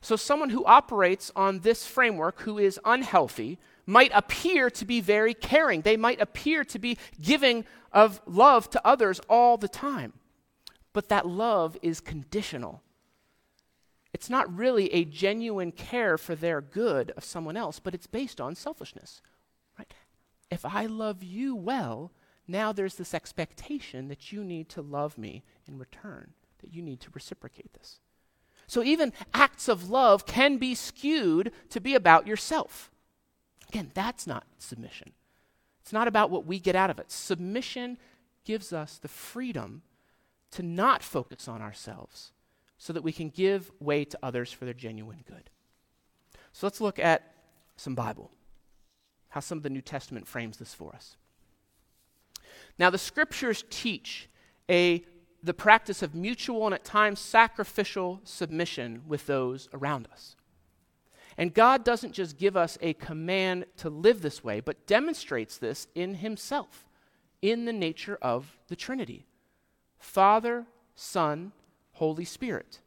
So, 0.03 0.17
someone 0.17 0.51
who 0.51 0.65
operates 0.65 1.31
on 1.37 1.61
this 1.61 1.87
framework, 1.87 2.41
who 2.41 2.59
is 2.59 2.81
unhealthy, 2.85 3.59
might 3.85 4.11
appear 4.15 4.71
to 4.71 4.85
be 4.87 5.01
very 5.01 5.35
caring. 5.35 5.83
They 5.83 5.97
might 5.97 6.21
appear 6.21 6.65
to 6.65 6.79
be 6.79 6.97
giving 7.21 7.67
of 7.93 8.23
love 8.25 8.71
to 8.71 8.87
others 8.87 9.21
all 9.29 9.59
the 9.59 9.69
time. 9.69 10.15
But 10.93 11.09
that 11.09 11.27
love 11.27 11.77
is 11.83 12.01
conditional. 12.01 12.83
It's 14.13 14.31
not 14.31 14.53
really 14.57 14.93
a 14.93 15.05
genuine 15.05 15.71
care 15.71 16.17
for 16.19 16.35
their 16.35 16.61
good 16.61 17.13
of 17.13 17.25
someone 17.25 17.57
else, 17.57 17.79
but 17.79 17.95
it's 17.95 18.07
based 18.07 18.41
on 18.41 18.55
selfishness. 18.55 19.21
Right? 19.79 19.93
If 20.51 20.65
I 20.65 20.87
love 20.87 21.23
you 21.23 21.55
well, 21.55 22.11
now 22.51 22.73
there's 22.73 22.97
this 22.97 23.15
expectation 23.15 24.09
that 24.09 24.33
you 24.33 24.45
need 24.45 24.69
to 24.71 24.83
love 24.83 25.17
me 25.17 25.45
in 25.67 25.79
return, 25.79 26.33
that 26.61 26.73
you 26.73 26.83
need 26.83 27.01
to 27.01 27.11
reciprocate 27.13 27.73
this. 27.75 28.01
So 28.67 28.83
even 28.83 29.13
acts 29.35 29.69
of 29.69 29.91
love 29.91 30.27
can 30.27 30.57
be 30.57 30.75
skewed 30.75 31.53
to 31.71 31.81
be 31.81 31.95
about 31.95 32.27
yourself. 32.27 32.91
Again, 33.69 33.91
that's 33.95 34.27
not 34.27 34.45
submission. 34.59 35.13
It's 35.83 35.93
not 35.93 36.09
about 36.09 36.31
what 36.31 36.47
we 36.47 36.59
get 36.59 36.77
out 36.77 36.91
of 36.91 36.99
it. 36.99 37.11
Submission 37.11 37.99
gives 38.45 38.73
us 38.73 38.99
the 38.99 39.09
freedom 39.09 39.83
to 40.53 40.63
not 40.63 41.03
focus 41.03 41.49
on 41.49 41.63
ourselves 41.63 42.33
so 42.79 42.93
that 42.93 43.03
we 43.03 43.13
can 43.13 43.29
give 43.29 43.71
way 43.81 44.05
to 44.05 44.19
others 44.23 44.53
for 44.53 44.65
their 44.65 44.75
genuine 44.75 45.25
good. 45.27 45.51
So 46.53 46.67
let's 46.67 46.81
look 46.81 46.99
at 46.99 47.35
some 47.77 47.95
Bible, 47.95 48.31
how 49.29 49.41
some 49.41 49.59
of 49.59 49.63
the 49.63 49.71
New 49.71 49.83
Testament 49.83 50.27
frames 50.27 50.57
this 50.57 50.75
for 50.75 50.95
us. 50.95 51.17
Now, 52.81 52.89
the 52.89 52.97
scriptures 52.97 53.63
teach 53.69 54.31
a, 54.71 55.05
the 55.43 55.53
practice 55.53 56.03
of 56.03 56.15
mutual 56.15 56.65
and 56.65 56.75
at 56.75 56.83
times 56.83 57.21
sacrificial 57.21 58.23
submission 58.25 59.03
with 59.07 59.27
those 59.27 59.69
around 59.75 60.09
us. 60.11 60.35
And 61.37 61.53
God 61.53 61.85
doesn't 61.85 62.13
just 62.13 62.39
give 62.39 62.57
us 62.57 62.79
a 62.81 62.95
command 62.95 63.67
to 63.77 63.91
live 63.91 64.23
this 64.23 64.43
way, 64.43 64.61
but 64.61 64.87
demonstrates 64.87 65.59
this 65.59 65.89
in 65.95 66.15
Himself, 66.15 66.89
in 67.43 67.67
the 67.67 67.73
nature 67.73 68.19
of 68.23 68.59
the 68.69 68.77
Trinity 68.77 69.27
Father, 69.99 70.65
Son, 70.95 71.53
Holy 71.93 72.25
Spirit. 72.25 72.81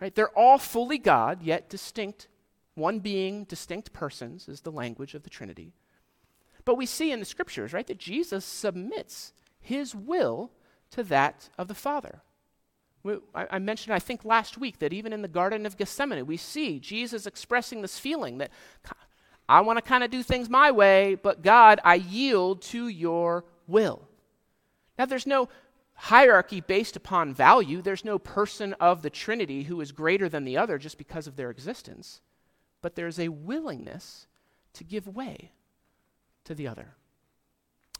Right? 0.00 0.12
They're 0.12 0.36
all 0.36 0.58
fully 0.58 0.98
God, 0.98 1.44
yet 1.44 1.68
distinct, 1.68 2.26
one 2.74 2.98
being, 2.98 3.44
distinct 3.44 3.92
persons 3.92 4.48
is 4.48 4.62
the 4.62 4.72
language 4.72 5.14
of 5.14 5.22
the 5.22 5.30
Trinity. 5.30 5.74
But 6.68 6.76
we 6.76 6.84
see 6.84 7.12
in 7.12 7.18
the 7.18 7.24
scriptures, 7.24 7.72
right, 7.72 7.86
that 7.86 7.96
Jesus 7.96 8.44
submits 8.44 9.32
his 9.58 9.94
will 9.94 10.50
to 10.90 11.02
that 11.04 11.48
of 11.56 11.66
the 11.66 11.74
Father. 11.74 12.20
I 13.34 13.58
mentioned, 13.58 13.94
I 13.94 13.98
think, 13.98 14.22
last 14.22 14.58
week 14.58 14.78
that 14.80 14.92
even 14.92 15.14
in 15.14 15.22
the 15.22 15.28
Garden 15.28 15.64
of 15.64 15.78
Gethsemane, 15.78 16.26
we 16.26 16.36
see 16.36 16.78
Jesus 16.78 17.26
expressing 17.26 17.80
this 17.80 17.98
feeling 17.98 18.36
that 18.36 18.50
I 19.48 19.62
want 19.62 19.78
to 19.78 19.82
kind 19.82 20.04
of 20.04 20.10
do 20.10 20.22
things 20.22 20.50
my 20.50 20.70
way, 20.70 21.14
but 21.14 21.40
God, 21.40 21.80
I 21.84 21.94
yield 21.94 22.60
to 22.64 22.88
your 22.88 23.46
will. 23.66 24.06
Now, 24.98 25.06
there's 25.06 25.26
no 25.26 25.48
hierarchy 25.94 26.60
based 26.60 26.96
upon 26.96 27.32
value. 27.32 27.80
There's 27.80 28.04
no 28.04 28.18
person 28.18 28.74
of 28.74 29.00
the 29.00 29.08
Trinity 29.08 29.62
who 29.62 29.80
is 29.80 29.90
greater 29.90 30.28
than 30.28 30.44
the 30.44 30.58
other 30.58 30.76
just 30.76 30.98
because 30.98 31.26
of 31.26 31.36
their 31.36 31.48
existence. 31.48 32.20
But 32.82 32.94
there's 32.94 33.18
a 33.18 33.28
willingness 33.28 34.26
to 34.74 34.84
give 34.84 35.08
way 35.08 35.52
to 36.48 36.54
the 36.54 36.66
other. 36.66 36.94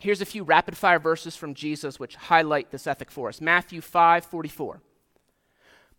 Here's 0.01 0.21
a 0.21 0.27
few 0.27 0.43
rapid 0.43 0.77
fire 0.77 0.99
verses 0.99 1.37
from 1.37 1.55
Jesus 1.55 1.99
which 1.99 2.17
highlight 2.17 2.71
this 2.71 2.87
ethic 2.87 3.11
for 3.11 3.29
us. 3.29 3.41
Matthew 3.41 3.81
5 3.81 4.25
44. 4.25 4.81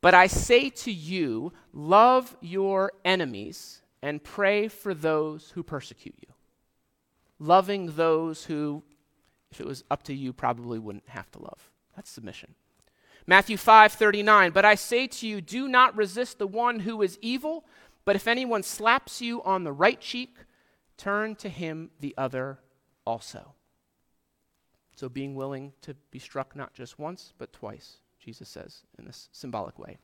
But 0.02 0.14
I 0.14 0.28
say 0.28 0.70
to 0.70 0.92
you, 0.92 1.52
love 1.74 2.38
your 2.40 2.94
enemies 3.04 3.82
and 4.02 4.24
pray 4.24 4.70
for 4.70 4.94
those 4.94 5.52
who 5.52 5.64
persecute 5.64 6.16
you. 6.22 6.34
Loving 7.38 7.92
those 7.98 8.46
who, 8.46 8.84
if 9.52 9.60
it 9.60 9.66
was 9.66 9.84
up 9.92 10.04
to 10.04 10.14
you, 10.14 10.32
probably 10.32 10.80
wouldn't 10.80 11.10
have 11.10 11.30
to 11.32 11.40
love. 11.40 11.70
That's 11.96 12.10
submission. 12.10 12.56
Matthew 13.28 13.58
5:39 13.58 14.54
But 14.54 14.66
I 14.66 14.76
say 14.76 15.08
to 15.08 15.28
you 15.28 15.42
do 15.42 15.68
not 15.68 15.96
resist 15.96 16.40
the 16.40 16.48
one 16.48 16.80
who 16.80 17.02
is 17.02 17.20
evil 17.22 17.66
but 18.06 18.16
if 18.16 18.28
anyone 18.28 18.64
slaps 18.64 19.22
you 19.22 19.44
on 19.44 19.64
the 19.64 19.74
right 19.74 20.00
cheek 20.00 20.38
turn 21.00 21.36
to 21.38 21.50
him 21.50 21.90
the 22.00 22.14
other 22.18 22.60
also. 23.06 23.54
So 24.96 25.10
being 25.10 25.34
willing 25.34 25.74
to 25.82 25.96
be 26.12 26.20
struck 26.20 26.56
not 26.56 26.74
just 26.74 27.00
once 27.00 27.34
but 27.38 27.54
twice 27.54 28.02
Jesus 28.20 28.50
says 28.50 28.84
in 29.00 29.06
this 29.06 29.30
symbolic 29.32 29.80
way. 29.80 29.98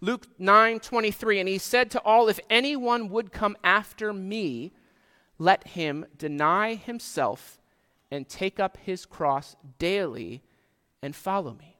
Luke 0.00 0.26
9:23 0.38 1.40
and 1.40 1.48
he 1.48 1.56
said 1.56 1.90
to 1.92 2.00
all 2.00 2.28
if 2.28 2.40
anyone 2.50 3.08
would 3.08 3.32
come 3.32 3.56
after 3.64 4.12
me 4.12 4.72
let 5.38 5.68
him 5.68 6.04
deny 6.18 6.74
himself 6.74 7.58
and 8.10 8.28
take 8.28 8.60
up 8.60 8.76
his 8.76 9.06
cross 9.06 9.56
daily 9.78 10.42
and 11.00 11.16
follow 11.16 11.54
me. 11.54 11.78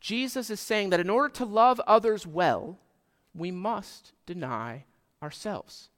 Jesus 0.00 0.50
is 0.50 0.58
saying 0.58 0.90
that 0.90 1.00
in 1.00 1.10
order 1.10 1.28
to 1.34 1.44
love 1.44 1.80
others 1.80 2.26
well, 2.26 2.78
we 3.34 3.50
must 3.50 4.12
deny 4.26 4.84
ourselves. 5.22 5.90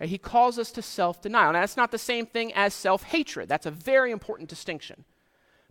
He 0.00 0.18
calls 0.18 0.58
us 0.58 0.72
to 0.72 0.82
self 0.82 1.22
denial. 1.22 1.52
Now, 1.52 1.60
that's 1.60 1.76
not 1.76 1.90
the 1.90 1.98
same 1.98 2.26
thing 2.26 2.52
as 2.52 2.74
self 2.74 3.04
hatred. 3.04 3.48
That's 3.48 3.66
a 3.66 3.70
very 3.70 4.10
important 4.10 4.48
distinction. 4.48 5.04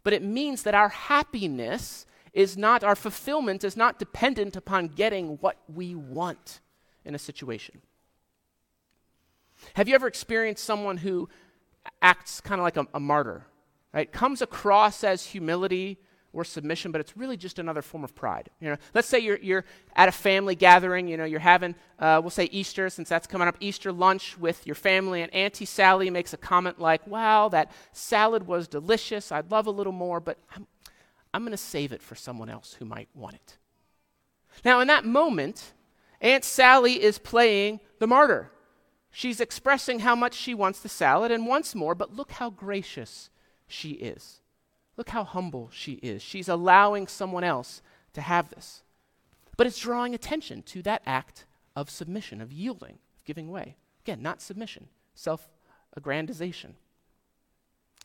But 0.03 0.13
it 0.13 0.23
means 0.23 0.63
that 0.63 0.75
our 0.75 0.89
happiness 0.89 2.05
is 2.33 2.57
not, 2.57 2.83
our 2.83 2.95
fulfillment 2.95 3.63
is 3.63 3.77
not 3.77 3.99
dependent 3.99 4.55
upon 4.55 4.87
getting 4.87 5.37
what 5.37 5.57
we 5.67 5.93
want 5.93 6.61
in 7.05 7.15
a 7.15 7.19
situation. 7.19 7.81
Have 9.75 9.87
you 9.87 9.95
ever 9.95 10.07
experienced 10.07 10.63
someone 10.63 10.97
who 10.97 11.29
acts 12.01 12.41
kind 12.41 12.59
of 12.59 12.63
like 12.63 12.77
a, 12.77 12.87
a 12.93 12.99
martyr? 12.99 13.45
right? 13.93 14.11
Comes 14.11 14.41
across 14.41 15.03
as 15.03 15.27
humility 15.27 15.99
or 16.33 16.43
submission, 16.43 16.91
but 16.91 16.99
it's 16.99 17.15
really 17.15 17.37
just 17.37 17.59
another 17.59 17.81
form 17.81 18.03
of 18.03 18.15
pride. 18.15 18.49
You 18.59 18.71
know, 18.71 18.77
let's 18.93 19.07
say 19.07 19.19
you're, 19.19 19.37
you're 19.37 19.65
at 19.95 20.09
a 20.09 20.11
family 20.11 20.55
gathering, 20.55 21.07
you 21.07 21.15
know, 21.15 21.25
you're 21.25 21.39
having, 21.39 21.75
uh, 21.99 22.19
we'll 22.21 22.31
say 22.31 22.45
Easter, 22.45 22.89
since 22.89 23.07
that's 23.07 23.27
coming 23.27 23.47
up, 23.47 23.55
Easter 23.59 23.91
lunch 23.91 24.37
with 24.37 24.65
your 24.65 24.75
family, 24.75 25.21
and 25.21 25.33
Auntie 25.33 25.65
Sally 25.65 26.09
makes 26.09 26.33
a 26.33 26.37
comment 26.37 26.79
like, 26.79 27.05
wow, 27.07 27.49
that 27.49 27.71
salad 27.91 28.47
was 28.47 28.67
delicious, 28.67 29.31
I'd 29.31 29.51
love 29.51 29.67
a 29.67 29.71
little 29.71 29.93
more, 29.93 30.19
but 30.19 30.39
I'm, 30.55 30.67
I'm 31.33 31.43
going 31.43 31.51
to 31.51 31.57
save 31.57 31.93
it 31.93 32.01
for 32.01 32.15
someone 32.15 32.49
else 32.49 32.73
who 32.73 32.85
might 32.85 33.09
want 33.13 33.35
it. 33.35 33.57
Now, 34.65 34.79
in 34.79 34.87
that 34.87 35.05
moment, 35.05 35.73
Aunt 36.19 36.43
Sally 36.43 37.01
is 37.01 37.17
playing 37.19 37.79
the 37.99 38.07
martyr. 38.07 38.51
She's 39.11 39.39
expressing 39.39 39.99
how 39.99 40.15
much 40.15 40.33
she 40.33 40.55
wants 40.55 40.79
the 40.79 40.89
salad 40.89 41.31
and 41.31 41.45
wants 41.45 41.75
more, 41.75 41.93
but 41.93 42.15
look 42.15 42.31
how 42.31 42.49
gracious 42.49 43.29
she 43.67 43.91
is. 43.91 44.41
Look 44.97 45.09
how 45.09 45.23
humble 45.23 45.69
she 45.71 45.93
is. 45.93 46.21
She's 46.21 46.47
allowing 46.47 47.07
someone 47.07 47.43
else 47.43 47.81
to 48.13 48.21
have 48.21 48.49
this. 48.49 48.83
But 49.57 49.67
it's 49.67 49.79
drawing 49.79 50.13
attention 50.13 50.61
to 50.63 50.81
that 50.83 51.01
act 51.05 51.45
of 51.75 51.89
submission, 51.89 52.41
of 52.41 52.51
yielding, 52.51 52.99
of 53.17 53.25
giving 53.25 53.49
way. 53.49 53.75
Again, 54.03 54.21
not 54.21 54.41
submission, 54.41 54.87
self 55.15 55.49
aggrandization. 55.99 56.73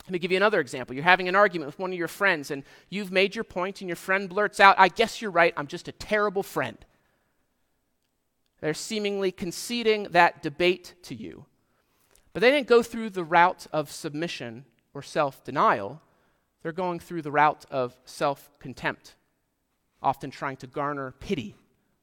Let 0.05 0.11
me 0.13 0.19
give 0.19 0.31
you 0.31 0.37
another 0.37 0.59
example. 0.59 0.95
You're 0.95 1.03
having 1.03 1.27
an 1.27 1.35
argument 1.35 1.67
with 1.67 1.79
one 1.79 1.91
of 1.91 1.97
your 1.97 2.07
friends, 2.07 2.51
and 2.51 2.63
you've 2.89 3.11
made 3.11 3.35
your 3.35 3.43
point, 3.43 3.81
and 3.81 3.89
your 3.89 3.95
friend 3.95 4.29
blurts 4.29 4.59
out, 4.59 4.75
I 4.79 4.87
guess 4.87 5.21
you're 5.21 5.29
right, 5.29 5.53
I'm 5.57 5.67
just 5.67 5.87
a 5.87 5.91
terrible 5.91 6.41
friend. 6.41 6.77
They're 8.61 8.73
seemingly 8.73 9.31
conceding 9.31 10.03
that 10.11 10.41
debate 10.41 10.95
to 11.03 11.15
you. 11.15 11.45
But 12.33 12.41
they 12.41 12.51
didn't 12.51 12.67
go 12.67 12.81
through 12.81 13.11
the 13.11 13.23
route 13.23 13.67
of 13.71 13.91
submission 13.91 14.65
or 14.93 15.01
self 15.01 15.43
denial, 15.43 16.01
they're 16.61 16.71
going 16.71 16.99
through 16.99 17.21
the 17.21 17.31
route 17.31 17.65
of 17.71 17.97
self 18.05 18.49
contempt, 18.59 19.15
often 20.01 20.31
trying 20.31 20.57
to 20.57 20.67
garner 20.67 21.13
pity. 21.19 21.55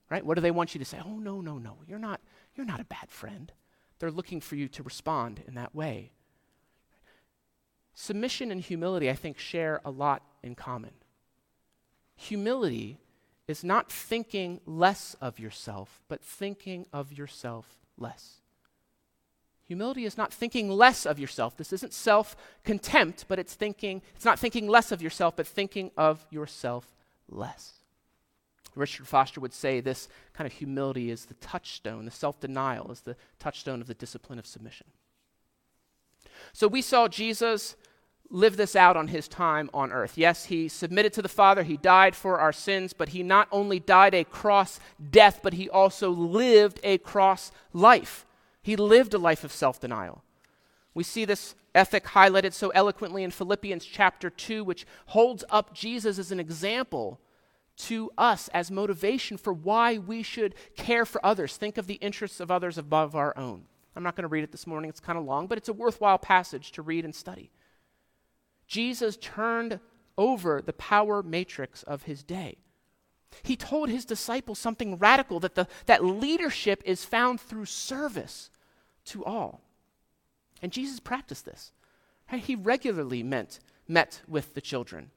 Right? 0.09 0.25
What 0.25 0.35
do 0.35 0.41
they 0.41 0.53
want 0.53 0.75
you 0.75 0.79
to 0.79 0.85
say? 0.85 1.01
Oh, 1.05 1.19
no, 1.19 1.41
no, 1.41 1.59
no. 1.59 1.79
You're 1.89 1.99
not, 1.99 2.21
you're 2.55 2.67
not 2.67 2.81
a 2.81 2.85
bad 2.85 3.11
friend. 3.11 3.53
They're 3.99 4.11
looking 4.11 4.41
for 4.41 4.55
you 4.55 4.69
to 4.69 4.83
respond 4.83 5.43
in 5.49 5.55
that 5.55 5.75
way. 5.75 6.13
Submission 7.93 8.53
and 8.53 8.61
humility, 8.61 9.11
I 9.11 9.15
think, 9.15 9.39
share 9.39 9.81
a 9.85 9.91
lot 9.91 10.23
in 10.43 10.55
common. 10.55 10.93
Humility 12.15 13.01
is 13.49 13.65
not 13.65 13.91
thinking 13.91 14.61
less 14.67 15.17
of 15.21 15.39
yourself, 15.39 16.01
but 16.09 16.23
thinking 16.23 16.87
of 16.93 17.13
yourself 17.13 17.79
less. 17.99 18.43
Humility 19.67 20.05
is 20.05 20.17
not 20.17 20.33
thinking 20.33 20.71
less 20.71 21.05
of 21.05 21.19
yourself. 21.19 21.57
This 21.57 21.73
isn't 21.73 21.93
self 21.93 22.37
contempt, 22.65 23.25
but 23.27 23.39
it's 23.39 23.55
thinking, 23.55 24.01
it's 24.15 24.25
not 24.25 24.39
thinking 24.39 24.69
less 24.69 24.93
of 24.93 25.03
yourself, 25.03 25.35
but 25.37 25.47
thinking 25.47 25.91
of 25.97 26.25
yourself 26.31 26.95
less. 27.29 27.73
Richard 28.77 29.09
Foster 29.09 29.41
would 29.41 29.55
say 29.55 29.81
this 29.81 30.09
kind 30.35 30.47
of 30.47 30.53
humility 30.53 31.11
is 31.11 31.25
the 31.25 31.35
touchstone, 31.35 32.05
the 32.05 32.11
self 32.11 32.39
denial 32.39 32.93
is 32.93 33.01
the 33.01 33.17
touchstone 33.39 33.81
of 33.81 33.89
the 33.89 33.95
discipline 33.95 34.39
of 34.39 34.47
submission. 34.47 34.87
So 36.53 36.69
we 36.69 36.83
saw 36.83 37.09
Jesus 37.09 37.75
live 38.31 38.57
this 38.57 38.77
out 38.77 38.97
on 38.97 39.09
his 39.09 39.29
time 39.29 39.71
on 39.73 39.93
earth. 39.93 40.19
Yes, 40.19 40.47
he 40.47 40.69
submitted 40.69 41.13
to 41.15 41.23
the 41.23 41.29
Father, 41.29 41.63
he 41.63 41.77
died 41.77 42.15
for 42.15 42.39
our 42.39 42.53
sins, 42.53 42.93
but 42.93 43.11
he 43.11 43.23
not 43.23 43.49
only 43.51 43.81
died 43.81 44.15
a 44.15 44.25
cross 44.25 44.79
death, 45.11 45.41
but 45.43 45.55
he 45.55 45.69
also 45.69 46.11
lived 46.11 46.81
a 46.85 46.99
cross 46.99 47.51
life. 47.73 48.27
He 48.67 48.75
lived 48.75 49.15
a 49.15 49.19
life 49.19 49.45
of 49.45 49.53
self 49.53 49.79
denial. 49.79 50.25
We 50.93 51.05
see 51.05 51.25
this 51.25 51.55
ethic 51.73 52.03
highlighted 52.03 52.53
so 52.53 52.71
eloquently 52.71 53.23
in 53.23 53.31
Philippians 53.31 53.85
chapter 53.85 54.29
2, 54.29 54.65
which 54.65 54.85
holds 55.07 55.45
up 55.51 55.73
Jesus 55.73 56.19
as 56.19 56.33
an 56.33 56.41
example 56.41 57.21
to 57.77 58.11
us 58.19 58.49
as 58.49 58.73
motivation 58.73 59.37
for 59.37 59.53
why 59.53 59.99
we 59.99 60.25
should 60.25 60.57
care 60.77 61.07
for 61.07 61.25
others, 61.25 61.57
think 61.57 61.79
of 61.79 61.87
the 61.87 61.95
interests 61.95 62.41
of 62.41 62.51
others 62.51 62.77
above 62.77 63.15
our 63.15 63.39
own. 63.39 63.67
I'm 63.95 64.03
not 64.03 64.17
going 64.17 64.23
to 64.23 64.29
read 64.29 64.43
it 64.43 64.51
this 64.51 64.67
morning, 64.67 64.91
it's 64.91 64.99
kind 64.99 65.17
of 65.17 65.25
long, 65.25 65.47
but 65.47 65.59
it's 65.59 65.69
a 65.69 65.73
worthwhile 65.73 66.19
passage 66.19 66.73
to 66.73 66.83
read 66.83 67.05
and 67.05 67.15
study. 67.15 67.53
Jesus 68.67 69.17
turned 69.19 69.79
over 70.19 70.61
the 70.61 70.73
power 70.73 71.23
matrix 71.23 71.85
of 71.85 72.03
his 72.03 72.25
day. 72.25 72.57
He 73.45 73.55
told 73.55 73.91
his 73.91 74.05
disciples 74.05 74.59
something 74.59 74.99
radical 74.99 75.39
that, 75.39 75.55
the, 75.55 75.69
that 75.87 76.05
leadership 76.05 76.83
is 76.85 77.05
found 77.05 77.41
through 77.41 77.67
service, 77.67 78.51
to 79.07 79.25
all. 79.25 79.63
And 80.63 80.73
Jesus 80.73 81.01
practiced 81.01 81.45
this. 81.45 81.73
He 82.31 82.57
regularly 82.57 83.23
met, 83.23 83.61
met 83.87 84.23
with 84.27 84.55
the 84.55 84.61
children. 84.61 85.11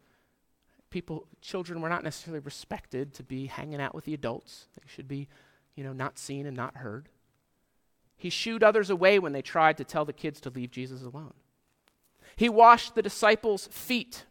People, 0.89 1.27
children 1.41 1.81
were 1.81 1.89
not 1.89 2.03
necessarily 2.03 2.39
respected 2.39 3.13
to 3.15 3.23
be 3.23 3.47
hanging 3.47 3.81
out 3.81 3.95
with 3.95 4.05
the 4.05 4.13
adults. 4.13 4.67
They 4.75 4.87
should 4.87 5.07
be, 5.07 5.27
you 5.75 5.83
know, 5.83 5.93
not 5.93 6.17
seen 6.17 6.45
and 6.45 6.55
not 6.55 6.77
heard. 6.77 7.09
He 8.17 8.29
shooed 8.29 8.63
others 8.63 8.89
away 8.89 9.17
when 9.17 9.31
they 9.31 9.41
tried 9.41 9.77
to 9.77 9.83
tell 9.83 10.05
the 10.05 10.13
kids 10.13 10.41
to 10.41 10.49
leave 10.49 10.71
Jesus 10.71 11.03
alone. 11.03 11.33
He 12.35 12.49
washed 12.49 12.95
the 12.95 13.01
disciples' 13.01 13.67
feet, 13.71 14.25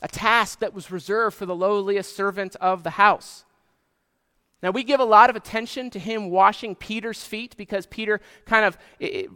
a 0.00 0.08
task 0.08 0.60
that 0.60 0.74
was 0.74 0.90
reserved 0.90 1.36
for 1.36 1.46
the 1.46 1.54
lowliest 1.54 2.16
servant 2.16 2.56
of 2.56 2.82
the 2.82 2.90
house. 2.90 3.44
Now, 4.64 4.70
we 4.70 4.82
give 4.82 4.98
a 4.98 5.04
lot 5.04 5.28
of 5.28 5.36
attention 5.36 5.90
to 5.90 5.98
him 5.98 6.30
washing 6.30 6.74
Peter's 6.74 7.22
feet 7.22 7.54
because 7.58 7.84
Peter 7.84 8.18
kind 8.46 8.64
of 8.64 8.78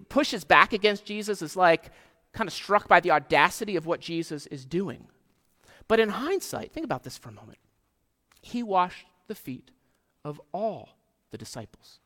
pushes 0.09 0.43
back 0.43 0.73
against 0.73 1.05
Jesus, 1.05 1.43
is 1.43 1.55
like 1.55 1.91
kind 2.33 2.49
of 2.49 2.55
struck 2.55 2.89
by 2.89 3.01
the 3.01 3.11
audacity 3.11 3.77
of 3.77 3.85
what 3.85 4.01
Jesus 4.01 4.47
is 4.47 4.65
doing. 4.65 5.07
But 5.87 6.01
in 6.01 6.09
hindsight, 6.09 6.73
think 6.73 6.85
about 6.85 7.05
this 7.05 7.19
for 7.19 7.29
a 7.29 7.33
moment. 7.33 7.59
He 8.41 8.63
washed 8.63 9.05
the 9.27 9.35
feet 9.35 9.71
of 10.25 10.41
all 10.51 10.97
the 11.31 11.37
disciples, 11.37 11.99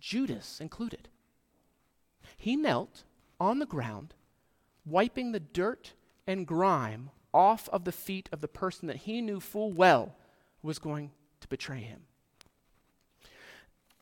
Judas 0.00 0.60
included. 0.60 1.08
He 2.36 2.54
knelt 2.54 3.02
on 3.40 3.58
the 3.58 3.66
ground, 3.66 4.14
wiping 4.86 5.32
the 5.32 5.40
dirt 5.40 5.94
and 6.24 6.46
grime 6.46 7.10
off 7.34 7.68
of 7.70 7.82
the 7.82 7.90
feet 7.90 8.28
of 8.30 8.40
the 8.40 8.46
person 8.46 8.86
that 8.86 8.98
he 8.98 9.20
knew 9.20 9.40
full 9.40 9.72
well 9.72 10.14
was 10.62 10.78
going 10.78 11.10
to 11.42 11.48
betray 11.48 11.80
him. 11.80 12.00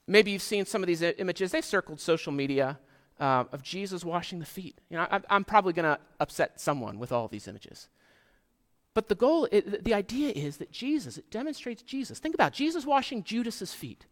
Maybe 0.06 0.30
you've 0.30 0.42
seen 0.42 0.66
some 0.66 0.82
of 0.82 0.86
these 0.86 1.02
images. 1.02 1.52
They've 1.52 1.64
circled 1.64 2.00
social 2.00 2.32
media 2.32 2.78
uh, 3.20 3.44
of 3.52 3.62
Jesus 3.62 4.04
washing 4.04 4.38
the 4.38 4.46
feet. 4.46 4.80
You 4.88 4.96
know, 4.96 5.06
I, 5.10 5.20
am 5.30 5.44
probably 5.44 5.72
going 5.72 5.84
to 5.84 6.00
upset 6.18 6.60
someone 6.60 6.98
with 6.98 7.12
all 7.12 7.28
these 7.28 7.46
images. 7.46 7.88
But 8.92 9.08
the 9.08 9.14
goal, 9.14 9.46
it, 9.52 9.84
the 9.84 9.94
idea 9.94 10.30
is 10.30 10.56
that 10.56 10.72
Jesus, 10.72 11.16
it 11.16 11.30
demonstrates 11.30 11.82
Jesus. 11.82 12.18
Think 12.18 12.34
about 12.34 12.52
Jesus 12.52 12.84
washing 12.84 13.22
Judas's 13.22 13.72
feet, 13.72 14.06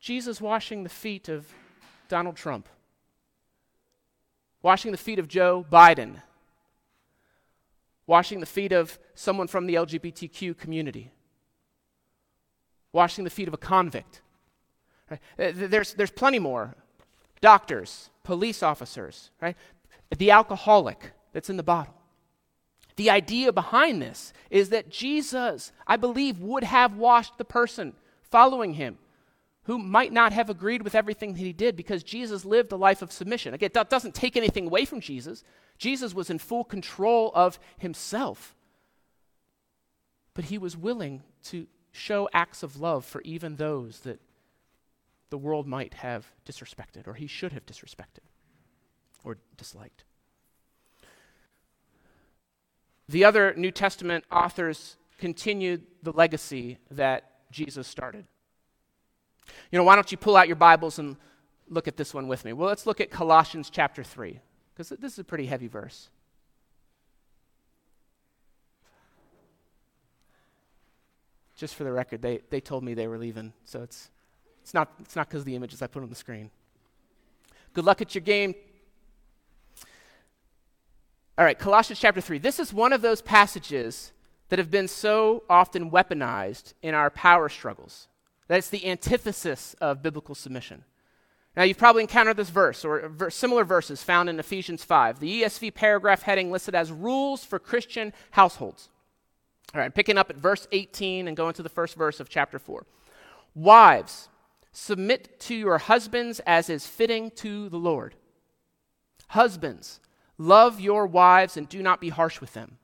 Jesus 0.00 0.40
washing 0.40 0.82
the 0.82 0.90
feet 0.90 1.28
of 1.28 1.46
Donald 2.08 2.36
Trump, 2.36 2.68
washing 4.60 4.92
the 4.92 4.98
feet 4.98 5.18
of 5.18 5.28
Joe 5.28 5.64
Biden, 5.72 6.20
washing 8.06 8.40
the 8.40 8.46
feet 8.46 8.72
of 8.72 8.98
someone 9.14 9.46
from 9.46 9.66
the 9.66 9.76
LGBTQ 9.76 10.58
community 10.58 11.10
washing 12.96 13.22
the 13.22 13.30
feet 13.30 13.46
of 13.46 13.54
a 13.54 13.58
convict. 13.58 14.22
Right? 15.08 15.20
There's, 15.36 15.94
there's 15.94 16.10
plenty 16.10 16.40
more 16.40 16.74
doctors, 17.40 18.10
police 18.24 18.62
officers, 18.62 19.30
right? 19.40 19.56
The 20.16 20.32
alcoholic 20.32 21.12
that's 21.32 21.50
in 21.50 21.56
the 21.56 21.62
bottle. 21.62 21.94
The 22.96 23.10
idea 23.10 23.52
behind 23.52 24.00
this 24.00 24.32
is 24.50 24.70
that 24.70 24.90
Jesus, 24.90 25.70
I 25.86 25.96
believe, 25.96 26.40
would 26.40 26.64
have 26.64 26.96
washed 26.96 27.36
the 27.38 27.44
person 27.44 27.92
following 28.22 28.74
him 28.74 28.98
who 29.64 29.78
might 29.78 30.12
not 30.12 30.32
have 30.32 30.48
agreed 30.48 30.82
with 30.82 30.94
everything 30.94 31.32
that 31.34 31.40
he 31.40 31.52
did 31.52 31.76
because 31.76 32.02
Jesus 32.02 32.44
lived 32.44 32.72
a 32.72 32.76
life 32.76 33.02
of 33.02 33.12
submission. 33.12 33.52
Again, 33.52 33.70
that 33.74 33.90
doesn't 33.90 34.14
take 34.14 34.36
anything 34.36 34.66
away 34.66 34.84
from 34.84 35.00
Jesus. 35.00 35.44
Jesus 35.76 36.14
was 36.14 36.30
in 36.30 36.38
full 36.38 36.64
control 36.64 37.32
of 37.34 37.58
himself. 37.76 38.54
But 40.34 40.46
he 40.46 40.56
was 40.56 40.76
willing 40.76 41.22
to 41.44 41.66
show 41.96 42.28
acts 42.32 42.62
of 42.62 42.80
love 42.80 43.04
for 43.04 43.20
even 43.22 43.56
those 43.56 44.00
that 44.00 44.20
the 45.30 45.38
world 45.38 45.66
might 45.66 45.94
have 45.94 46.26
disrespected 46.46 47.06
or 47.06 47.14
he 47.14 47.26
should 47.26 47.52
have 47.52 47.66
disrespected 47.66 48.24
or 49.24 49.38
disliked. 49.56 50.04
The 53.08 53.24
other 53.24 53.54
New 53.56 53.70
Testament 53.70 54.24
authors 54.30 54.96
continued 55.18 55.86
the 56.02 56.12
legacy 56.12 56.78
that 56.90 57.50
Jesus 57.50 57.86
started. 57.86 58.26
You 59.70 59.78
know, 59.78 59.84
why 59.84 59.94
don't 59.94 60.10
you 60.10 60.18
pull 60.18 60.36
out 60.36 60.48
your 60.48 60.56
Bibles 60.56 60.98
and 60.98 61.16
look 61.68 61.88
at 61.88 61.96
this 61.96 62.12
one 62.12 62.28
with 62.28 62.44
me? 62.44 62.52
Well, 62.52 62.68
let's 62.68 62.86
look 62.86 63.00
at 63.00 63.10
Colossians 63.10 63.70
chapter 63.70 64.02
3, 64.02 64.40
because 64.74 64.88
this 65.00 65.12
is 65.12 65.18
a 65.20 65.24
pretty 65.24 65.46
heavy 65.46 65.68
verse. 65.68 66.10
Just 71.56 71.74
for 71.74 71.84
the 71.84 71.92
record, 71.92 72.22
they, 72.22 72.40
they 72.50 72.60
told 72.60 72.84
me 72.84 72.94
they 72.94 73.08
were 73.08 73.18
leaving, 73.18 73.52
so 73.64 73.82
it's, 73.82 74.10
it's 74.62 74.74
not 74.74 74.92
it's 75.00 75.16
not 75.16 75.28
because 75.28 75.40
of 75.40 75.46
the 75.46 75.56
images 75.56 75.82
I 75.82 75.86
put 75.86 76.02
on 76.02 76.08
the 76.10 76.14
screen. 76.14 76.50
Good 77.72 77.84
luck 77.84 78.00
at 78.00 78.14
your 78.14 78.22
game. 78.22 78.54
All 81.38 81.44
right, 81.44 81.58
Colossians 81.58 82.00
chapter 82.00 82.20
3. 82.20 82.38
This 82.38 82.58
is 82.58 82.72
one 82.72 82.92
of 82.92 83.02
those 83.02 83.20
passages 83.20 84.12
that 84.48 84.58
have 84.58 84.70
been 84.70 84.88
so 84.88 85.42
often 85.50 85.90
weaponized 85.90 86.72
in 86.82 86.94
our 86.94 87.10
power 87.10 87.48
struggles. 87.48 88.08
That's 88.48 88.70
the 88.70 88.86
antithesis 88.86 89.74
of 89.80 90.02
biblical 90.02 90.34
submission. 90.34 90.84
Now, 91.56 91.62
you've 91.62 91.78
probably 91.78 92.02
encountered 92.02 92.36
this 92.36 92.50
verse 92.50 92.84
or 92.84 93.30
similar 93.30 93.64
verses 93.64 94.02
found 94.02 94.28
in 94.28 94.38
Ephesians 94.38 94.84
5. 94.84 95.20
The 95.20 95.42
ESV 95.42 95.74
paragraph 95.74 96.22
heading 96.22 96.50
listed 96.50 96.74
as 96.74 96.92
Rules 96.92 97.44
for 97.44 97.58
Christian 97.58 98.12
Households. 98.32 98.90
All 99.74 99.80
right, 99.80 99.94
picking 99.94 100.18
up 100.18 100.30
at 100.30 100.36
verse 100.36 100.66
18 100.72 101.28
and 101.28 101.36
going 101.36 101.54
to 101.54 101.62
the 101.62 101.68
first 101.68 101.96
verse 101.96 102.20
of 102.20 102.28
chapter 102.28 102.58
4. 102.58 102.86
Wives, 103.54 104.28
submit 104.72 105.40
to 105.40 105.54
your 105.54 105.78
husbands 105.78 106.40
as 106.46 106.70
is 106.70 106.86
fitting 106.86 107.30
to 107.32 107.68
the 107.68 107.78
Lord. 107.78 108.14
Husbands, 109.28 110.00
love 110.38 110.80
your 110.80 111.06
wives 111.06 111.56
and 111.56 111.68
do 111.68 111.82
not 111.82 112.00
be 112.00 112.10
harsh 112.10 112.40
with 112.40 112.52
them. 112.52 112.78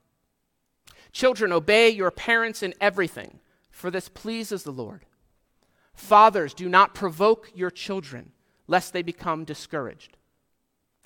Children, 1.12 1.52
obey 1.52 1.90
your 1.90 2.10
parents 2.10 2.62
in 2.62 2.74
everything, 2.80 3.38
for 3.70 3.90
this 3.90 4.08
pleases 4.08 4.62
the 4.62 4.70
Lord. 4.70 5.04
Fathers, 5.94 6.54
do 6.54 6.68
not 6.68 6.94
provoke 6.94 7.50
your 7.54 7.70
children, 7.70 8.32
lest 8.66 8.92
they 8.92 9.02
become 9.02 9.44
discouraged. 9.44 10.16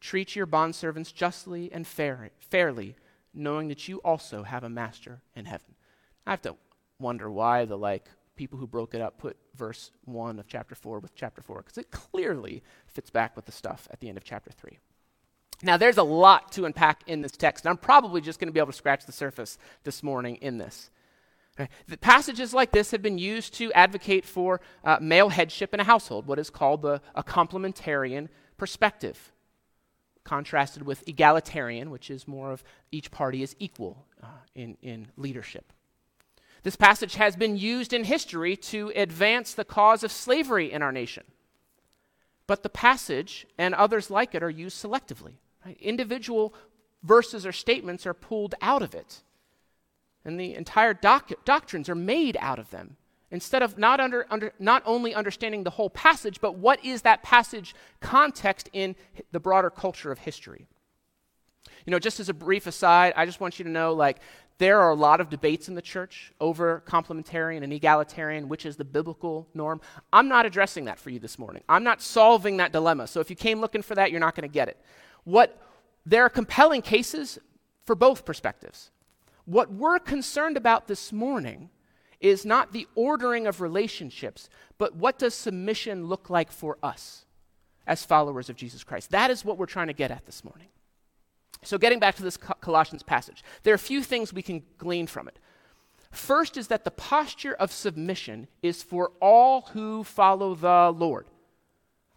Treat 0.00 0.36
your 0.36 0.46
bondservants 0.46 1.12
justly 1.12 1.70
and 1.72 1.86
fair, 1.86 2.30
fairly, 2.38 2.96
knowing 3.32 3.68
that 3.68 3.88
you 3.88 3.98
also 3.98 4.42
have 4.42 4.64
a 4.64 4.68
master 4.68 5.20
in 5.34 5.44
heaven. 5.44 5.74
I 6.26 6.30
have 6.30 6.42
to 6.42 6.56
wonder 6.98 7.30
why 7.30 7.64
the 7.64 7.76
like 7.76 8.08
people 8.36 8.58
who 8.58 8.66
broke 8.66 8.94
it 8.94 9.00
up 9.00 9.18
put 9.18 9.36
verse 9.54 9.90
1 10.04 10.38
of 10.38 10.46
chapter 10.46 10.74
4 10.74 10.98
with 10.98 11.14
chapter 11.14 11.42
4 11.42 11.62
because 11.62 11.78
it 11.78 11.90
clearly 11.90 12.62
fits 12.86 13.10
back 13.10 13.34
with 13.34 13.46
the 13.46 13.52
stuff 13.52 13.88
at 13.90 14.00
the 14.00 14.08
end 14.08 14.18
of 14.18 14.24
chapter 14.24 14.50
3. 14.50 14.78
Now, 15.62 15.78
there's 15.78 15.96
a 15.96 16.02
lot 16.02 16.52
to 16.52 16.66
unpack 16.66 17.02
in 17.06 17.22
this 17.22 17.32
text, 17.32 17.64
and 17.64 17.70
I'm 17.70 17.78
probably 17.78 18.20
just 18.20 18.38
going 18.38 18.48
to 18.48 18.52
be 18.52 18.60
able 18.60 18.72
to 18.72 18.76
scratch 18.76 19.06
the 19.06 19.12
surface 19.12 19.56
this 19.84 20.02
morning 20.02 20.36
in 20.36 20.58
this. 20.58 20.90
The 21.88 21.96
passages 21.96 22.52
like 22.52 22.72
this 22.72 22.90
have 22.90 23.00
been 23.00 23.16
used 23.16 23.54
to 23.54 23.72
advocate 23.72 24.26
for 24.26 24.60
uh, 24.84 24.98
male 25.00 25.30
headship 25.30 25.72
in 25.72 25.80
a 25.80 25.84
household, 25.84 26.26
what 26.26 26.38
is 26.38 26.50
called 26.50 26.82
the, 26.82 27.00
a 27.14 27.24
complementarian 27.24 28.28
perspective 28.58 29.32
contrasted 30.26 30.82
with 30.82 31.08
egalitarian, 31.08 31.90
which 31.90 32.10
is 32.10 32.28
more 32.28 32.50
of 32.50 32.62
each 32.90 33.10
party 33.10 33.42
is 33.42 33.56
equal 33.58 34.04
uh, 34.22 34.26
in, 34.54 34.76
in 34.82 35.06
leadership. 35.16 35.72
This 36.64 36.76
passage 36.76 37.14
has 37.14 37.36
been 37.36 37.56
used 37.56 37.92
in 37.92 38.04
history 38.04 38.56
to 38.56 38.92
advance 38.96 39.54
the 39.54 39.64
cause 39.64 40.02
of 40.02 40.10
slavery 40.10 40.72
in 40.72 40.82
our 40.82 40.90
nation. 40.90 41.22
But 42.48 42.64
the 42.64 42.68
passage 42.68 43.46
and 43.56 43.72
others 43.74 44.10
like 44.10 44.34
it 44.34 44.42
are 44.42 44.50
used 44.50 44.82
selectively. 44.84 45.34
Right? 45.64 45.78
Individual 45.80 46.52
verses 47.04 47.46
or 47.46 47.52
statements 47.52 48.04
are 48.04 48.14
pulled 48.14 48.56
out 48.60 48.82
of 48.82 48.94
it, 48.94 49.22
and 50.24 50.40
the 50.40 50.54
entire 50.54 50.92
doc- 50.92 51.44
doctrines 51.44 51.88
are 51.88 51.94
made 51.94 52.36
out 52.40 52.58
of 52.58 52.70
them 52.70 52.96
instead 53.30 53.62
of 53.62 53.76
not, 53.76 54.00
under, 54.00 54.26
under, 54.30 54.52
not 54.58 54.82
only 54.86 55.14
understanding 55.14 55.64
the 55.64 55.70
whole 55.70 55.90
passage, 55.90 56.40
but 56.40 56.56
what 56.56 56.84
is 56.84 57.02
that 57.02 57.22
passage 57.22 57.74
context 58.00 58.68
in 58.72 58.94
the 59.32 59.40
broader 59.40 59.70
culture 59.70 60.12
of 60.12 60.20
history. 60.20 60.66
You 61.84 61.90
know, 61.90 61.98
just 61.98 62.20
as 62.20 62.28
a 62.28 62.34
brief 62.34 62.66
aside, 62.66 63.12
I 63.16 63.26
just 63.26 63.40
want 63.40 63.58
you 63.58 63.64
to 63.64 63.70
know 63.70 63.92
like, 63.92 64.18
there 64.58 64.80
are 64.80 64.90
a 64.90 64.94
lot 64.94 65.20
of 65.20 65.28
debates 65.28 65.68
in 65.68 65.74
the 65.74 65.82
church 65.82 66.32
over 66.40 66.82
complementarian 66.86 67.62
and 67.62 67.72
egalitarian, 67.72 68.48
which 68.48 68.64
is 68.64 68.76
the 68.76 68.84
biblical 68.84 69.46
norm. 69.52 69.82
I'm 70.12 70.28
not 70.28 70.46
addressing 70.46 70.86
that 70.86 70.98
for 70.98 71.10
you 71.10 71.18
this 71.18 71.38
morning. 71.38 71.62
I'm 71.68 71.84
not 71.84 72.00
solving 72.00 72.56
that 72.56 72.72
dilemma. 72.72 73.06
So 73.06 73.20
if 73.20 73.28
you 73.28 73.36
came 73.36 73.60
looking 73.60 73.82
for 73.82 73.94
that, 73.94 74.10
you're 74.10 74.20
not 74.20 74.34
going 74.34 74.48
to 74.48 74.52
get 74.52 74.68
it. 74.68 74.80
What 75.24 75.60
there 76.06 76.24
are 76.24 76.30
compelling 76.30 76.80
cases 76.80 77.38
for 77.84 77.94
both 77.94 78.24
perspectives. 78.24 78.90
What 79.44 79.70
we're 79.70 79.98
concerned 79.98 80.56
about 80.56 80.88
this 80.88 81.12
morning 81.12 81.68
is 82.20 82.44
not 82.44 82.72
the 82.72 82.86
ordering 82.94 83.46
of 83.46 83.60
relationships, 83.60 84.48
but 84.78 84.96
what 84.96 85.18
does 85.18 85.34
submission 85.34 86.06
look 86.06 86.30
like 86.30 86.50
for 86.50 86.78
us 86.82 87.24
as 87.86 88.04
followers 88.04 88.48
of 88.48 88.56
Jesus 88.56 88.84
Christ? 88.84 89.10
That 89.10 89.30
is 89.30 89.44
what 89.44 89.58
we're 89.58 89.66
trying 89.66 89.88
to 89.88 89.92
get 89.92 90.10
at 90.10 90.26
this 90.26 90.44
morning. 90.44 90.68
So, 91.62 91.78
getting 91.78 91.98
back 91.98 92.14
to 92.16 92.22
this 92.22 92.36
Colossians 92.36 93.02
passage, 93.02 93.42
there 93.62 93.72
are 93.72 93.76
a 93.76 93.78
few 93.78 94.02
things 94.02 94.32
we 94.32 94.42
can 94.42 94.62
glean 94.78 95.06
from 95.06 95.26
it. 95.26 95.38
First 96.10 96.56
is 96.56 96.68
that 96.68 96.84
the 96.84 96.90
posture 96.90 97.54
of 97.54 97.72
submission 97.72 98.48
is 98.62 98.82
for 98.82 99.12
all 99.20 99.62
who 99.72 100.04
follow 100.04 100.54
the 100.54 100.92
Lord. 100.96 101.26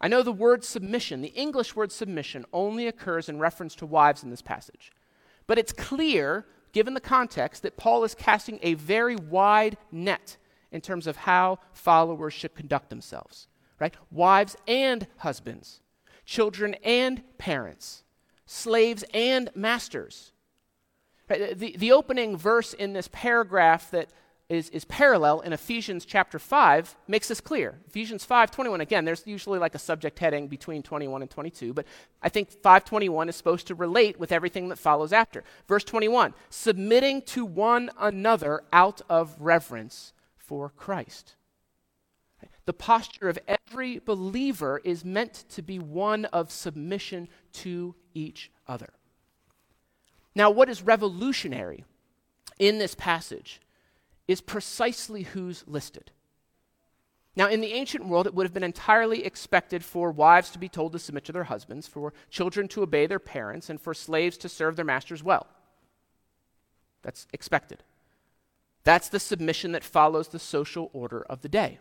I 0.00 0.08
know 0.08 0.22
the 0.22 0.32
word 0.32 0.64
submission, 0.64 1.20
the 1.20 1.28
English 1.28 1.76
word 1.76 1.92
submission, 1.92 2.46
only 2.52 2.86
occurs 2.86 3.28
in 3.28 3.38
reference 3.38 3.74
to 3.76 3.86
wives 3.86 4.22
in 4.22 4.30
this 4.30 4.40
passage. 4.40 4.92
But 5.46 5.58
it's 5.58 5.72
clear, 5.72 6.46
given 6.72 6.94
the 6.94 7.00
context, 7.00 7.62
that 7.62 7.76
Paul 7.76 8.04
is 8.04 8.14
casting 8.14 8.58
a 8.62 8.74
very 8.74 9.16
wide 9.16 9.76
net 9.90 10.36
in 10.72 10.80
terms 10.80 11.06
of 11.06 11.16
how 11.16 11.58
followers 11.72 12.32
should 12.32 12.54
conduct 12.54 12.90
themselves, 12.90 13.48
right? 13.78 13.94
Wives 14.10 14.56
and 14.66 15.06
husbands, 15.18 15.80
children 16.24 16.74
and 16.84 17.22
parents, 17.38 18.04
slaves 18.46 19.04
and 19.14 19.50
masters. 19.54 20.32
Right? 21.28 21.58
The, 21.58 21.76
the 21.76 21.92
opening 21.92 22.36
verse 22.36 22.72
in 22.72 22.92
this 22.92 23.08
paragraph 23.12 23.90
that 23.90 24.10
is, 24.50 24.68
is 24.70 24.84
parallel 24.84 25.40
in 25.40 25.52
Ephesians 25.52 26.04
chapter 26.04 26.38
5 26.38 26.96
makes 27.06 27.28
this 27.28 27.40
clear. 27.40 27.78
Ephesians 27.86 28.26
5:21 28.26 28.80
again, 28.80 29.04
there's 29.04 29.24
usually 29.24 29.60
like 29.60 29.76
a 29.76 29.78
subject 29.78 30.18
heading 30.18 30.48
between 30.48 30.82
21 30.82 31.22
and 31.22 31.30
22, 31.30 31.72
but 31.72 31.86
I 32.20 32.28
think 32.28 32.50
521 32.50 33.28
is 33.28 33.36
supposed 33.36 33.68
to 33.68 33.76
relate 33.76 34.18
with 34.18 34.32
everything 34.32 34.68
that 34.68 34.78
follows 34.78 35.12
after. 35.12 35.44
Verse 35.68 35.84
21, 35.84 36.34
submitting 36.50 37.22
to 37.22 37.44
one 37.44 37.90
another 37.98 38.64
out 38.72 39.00
of 39.08 39.36
reverence 39.38 40.12
for 40.36 40.70
Christ. 40.70 41.36
The 42.64 42.72
posture 42.72 43.28
of 43.28 43.38
every 43.46 44.00
believer 44.00 44.80
is 44.82 45.04
meant 45.04 45.44
to 45.50 45.62
be 45.62 45.78
one 45.78 46.24
of 46.26 46.50
submission 46.50 47.28
to 47.52 47.94
each 48.14 48.50
other. 48.66 48.90
Now, 50.34 50.50
what 50.50 50.68
is 50.68 50.82
revolutionary 50.82 51.84
in 52.58 52.78
this 52.78 52.94
passage 52.94 53.60
is 54.30 54.40
precisely 54.40 55.22
who's 55.22 55.64
listed. 55.66 56.10
Now, 57.36 57.48
in 57.48 57.60
the 57.60 57.72
ancient 57.72 58.06
world, 58.06 58.26
it 58.26 58.34
would 58.34 58.44
have 58.44 58.54
been 58.54 58.62
entirely 58.64 59.24
expected 59.24 59.84
for 59.84 60.10
wives 60.10 60.50
to 60.50 60.58
be 60.58 60.68
told 60.68 60.92
to 60.92 60.98
submit 60.98 61.24
to 61.24 61.32
their 61.32 61.44
husbands, 61.44 61.86
for 61.86 62.12
children 62.28 62.68
to 62.68 62.82
obey 62.82 63.06
their 63.06 63.18
parents, 63.18 63.70
and 63.70 63.80
for 63.80 63.94
slaves 63.94 64.36
to 64.38 64.48
serve 64.48 64.76
their 64.76 64.84
masters 64.84 65.22
well. 65.22 65.46
That's 67.02 67.26
expected. 67.32 67.82
That's 68.84 69.08
the 69.08 69.20
submission 69.20 69.72
that 69.72 69.84
follows 69.84 70.28
the 70.28 70.38
social 70.38 70.90
order 70.92 71.22
of 71.22 71.42
the 71.42 71.48
day. 71.48 71.78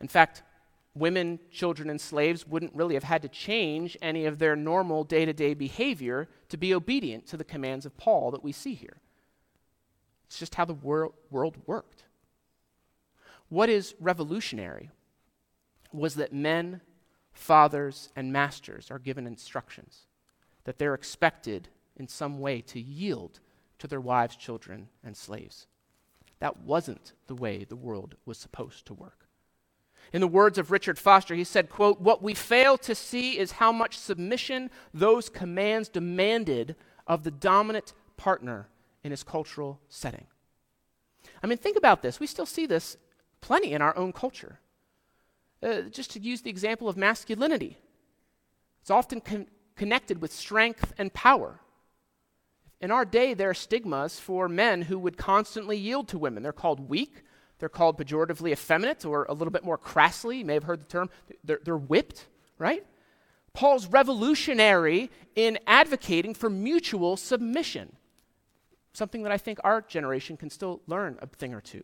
In 0.00 0.08
fact, 0.08 0.42
women, 0.94 1.38
children, 1.50 1.90
and 1.90 2.00
slaves 2.00 2.46
wouldn't 2.46 2.74
really 2.74 2.94
have 2.94 3.04
had 3.04 3.22
to 3.22 3.28
change 3.28 3.96
any 4.00 4.24
of 4.24 4.38
their 4.38 4.56
normal 4.56 5.04
day 5.04 5.24
to 5.24 5.32
day 5.32 5.54
behavior 5.54 6.28
to 6.48 6.56
be 6.56 6.74
obedient 6.74 7.26
to 7.26 7.36
the 7.36 7.44
commands 7.44 7.86
of 7.86 7.96
Paul 7.96 8.30
that 8.30 8.42
we 8.42 8.52
see 8.52 8.74
here. 8.74 8.96
It's 10.30 10.38
just 10.38 10.54
how 10.54 10.64
the 10.64 10.74
wor- 10.74 11.12
world 11.28 11.56
worked. 11.66 12.04
What 13.48 13.68
is 13.68 13.96
revolutionary 13.98 14.90
was 15.92 16.14
that 16.14 16.32
men, 16.32 16.82
fathers, 17.32 18.10
and 18.14 18.32
masters 18.32 18.92
are 18.92 19.00
given 19.00 19.26
instructions, 19.26 20.06
that 20.62 20.78
they're 20.78 20.94
expected 20.94 21.68
in 21.96 22.06
some 22.06 22.38
way 22.38 22.60
to 22.60 22.80
yield 22.80 23.40
to 23.80 23.88
their 23.88 24.00
wives, 24.00 24.36
children, 24.36 24.88
and 25.02 25.16
slaves. 25.16 25.66
That 26.38 26.60
wasn't 26.60 27.12
the 27.26 27.34
way 27.34 27.64
the 27.64 27.74
world 27.74 28.14
was 28.24 28.38
supposed 28.38 28.86
to 28.86 28.94
work. 28.94 29.26
In 30.12 30.20
the 30.20 30.28
words 30.28 30.58
of 30.58 30.70
Richard 30.70 30.96
Foster, 30.96 31.34
he 31.34 31.42
said, 31.42 31.68
quote, 31.68 32.00
"What 32.00 32.22
we 32.22 32.34
fail 32.34 32.78
to 32.78 32.94
see 32.94 33.36
is 33.36 33.52
how 33.52 33.72
much 33.72 33.98
submission 33.98 34.70
those 34.94 35.28
commands 35.28 35.88
demanded 35.88 36.76
of 37.08 37.24
the 37.24 37.32
dominant 37.32 37.94
partner 38.16 38.68
in 39.02 39.10
his 39.10 39.22
cultural 39.22 39.80
setting. 39.88 40.26
I 41.42 41.46
mean, 41.46 41.58
think 41.58 41.76
about 41.76 42.02
this. 42.02 42.20
We 42.20 42.26
still 42.26 42.46
see 42.46 42.66
this 42.66 42.96
plenty 43.40 43.72
in 43.72 43.82
our 43.82 43.96
own 43.96 44.12
culture. 44.12 44.60
Uh, 45.62 45.82
just 45.82 46.10
to 46.12 46.20
use 46.20 46.42
the 46.42 46.50
example 46.50 46.88
of 46.88 46.96
masculinity, 46.96 47.78
it's 48.80 48.90
often 48.90 49.20
con- 49.20 49.46
connected 49.76 50.20
with 50.20 50.32
strength 50.32 50.92
and 50.98 51.12
power. 51.12 51.60
In 52.80 52.90
our 52.90 53.04
day, 53.04 53.34
there 53.34 53.50
are 53.50 53.54
stigmas 53.54 54.18
for 54.18 54.48
men 54.48 54.82
who 54.82 54.98
would 54.98 55.18
constantly 55.18 55.76
yield 55.76 56.08
to 56.08 56.18
women. 56.18 56.42
They're 56.42 56.52
called 56.52 56.88
weak, 56.88 57.22
they're 57.58 57.68
called 57.68 57.98
pejoratively 57.98 58.52
effeminate, 58.52 59.04
or 59.04 59.26
a 59.28 59.34
little 59.34 59.52
bit 59.52 59.64
more 59.64 59.76
crassly, 59.76 60.38
you 60.38 60.44
may 60.46 60.54
have 60.54 60.64
heard 60.64 60.80
the 60.80 60.86
term, 60.86 61.10
they're, 61.44 61.60
they're 61.62 61.76
whipped, 61.76 62.26
right? 62.58 62.86
Paul's 63.52 63.86
revolutionary 63.86 65.10
in 65.34 65.58
advocating 65.66 66.32
for 66.32 66.48
mutual 66.48 67.18
submission 67.18 67.96
something 68.92 69.22
that 69.22 69.32
I 69.32 69.38
think 69.38 69.58
our 69.64 69.80
generation 69.82 70.36
can 70.36 70.50
still 70.50 70.82
learn 70.86 71.18
a 71.20 71.26
thing 71.26 71.54
or 71.54 71.60
two. 71.60 71.82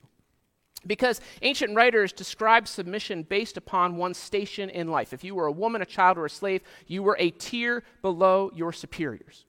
Because 0.86 1.20
ancient 1.42 1.74
writers 1.74 2.12
describe 2.12 2.68
submission 2.68 3.22
based 3.22 3.56
upon 3.56 3.96
one's 3.96 4.18
station 4.18 4.70
in 4.70 4.88
life. 4.88 5.12
If 5.12 5.24
you 5.24 5.34
were 5.34 5.46
a 5.46 5.52
woman, 5.52 5.82
a 5.82 5.86
child, 5.86 6.18
or 6.18 6.26
a 6.26 6.30
slave, 6.30 6.62
you 6.86 7.02
were 7.02 7.16
a 7.18 7.30
tier 7.30 7.82
below 8.02 8.50
your 8.54 8.72
superiors. 8.72 9.46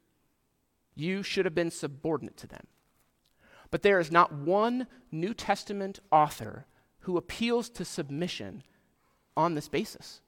You 0.95 1.21
should 1.21 1.45
have 1.45 1.53
been 1.53 1.69
subordinate 1.69 2.37
to 2.37 2.47
them. 2.47 2.65
But 3.69 3.81
there 3.81 3.99
is 3.99 4.11
not 4.11 4.33
one 4.33 4.87
New 5.11 5.33
Testament 5.33 5.99
author 6.11 6.65
who 7.01 7.17
appeals 7.17 7.69
to 7.71 7.85
submission 7.85 8.63
on 9.35 9.53
this 9.53 9.67
basis 9.67 10.21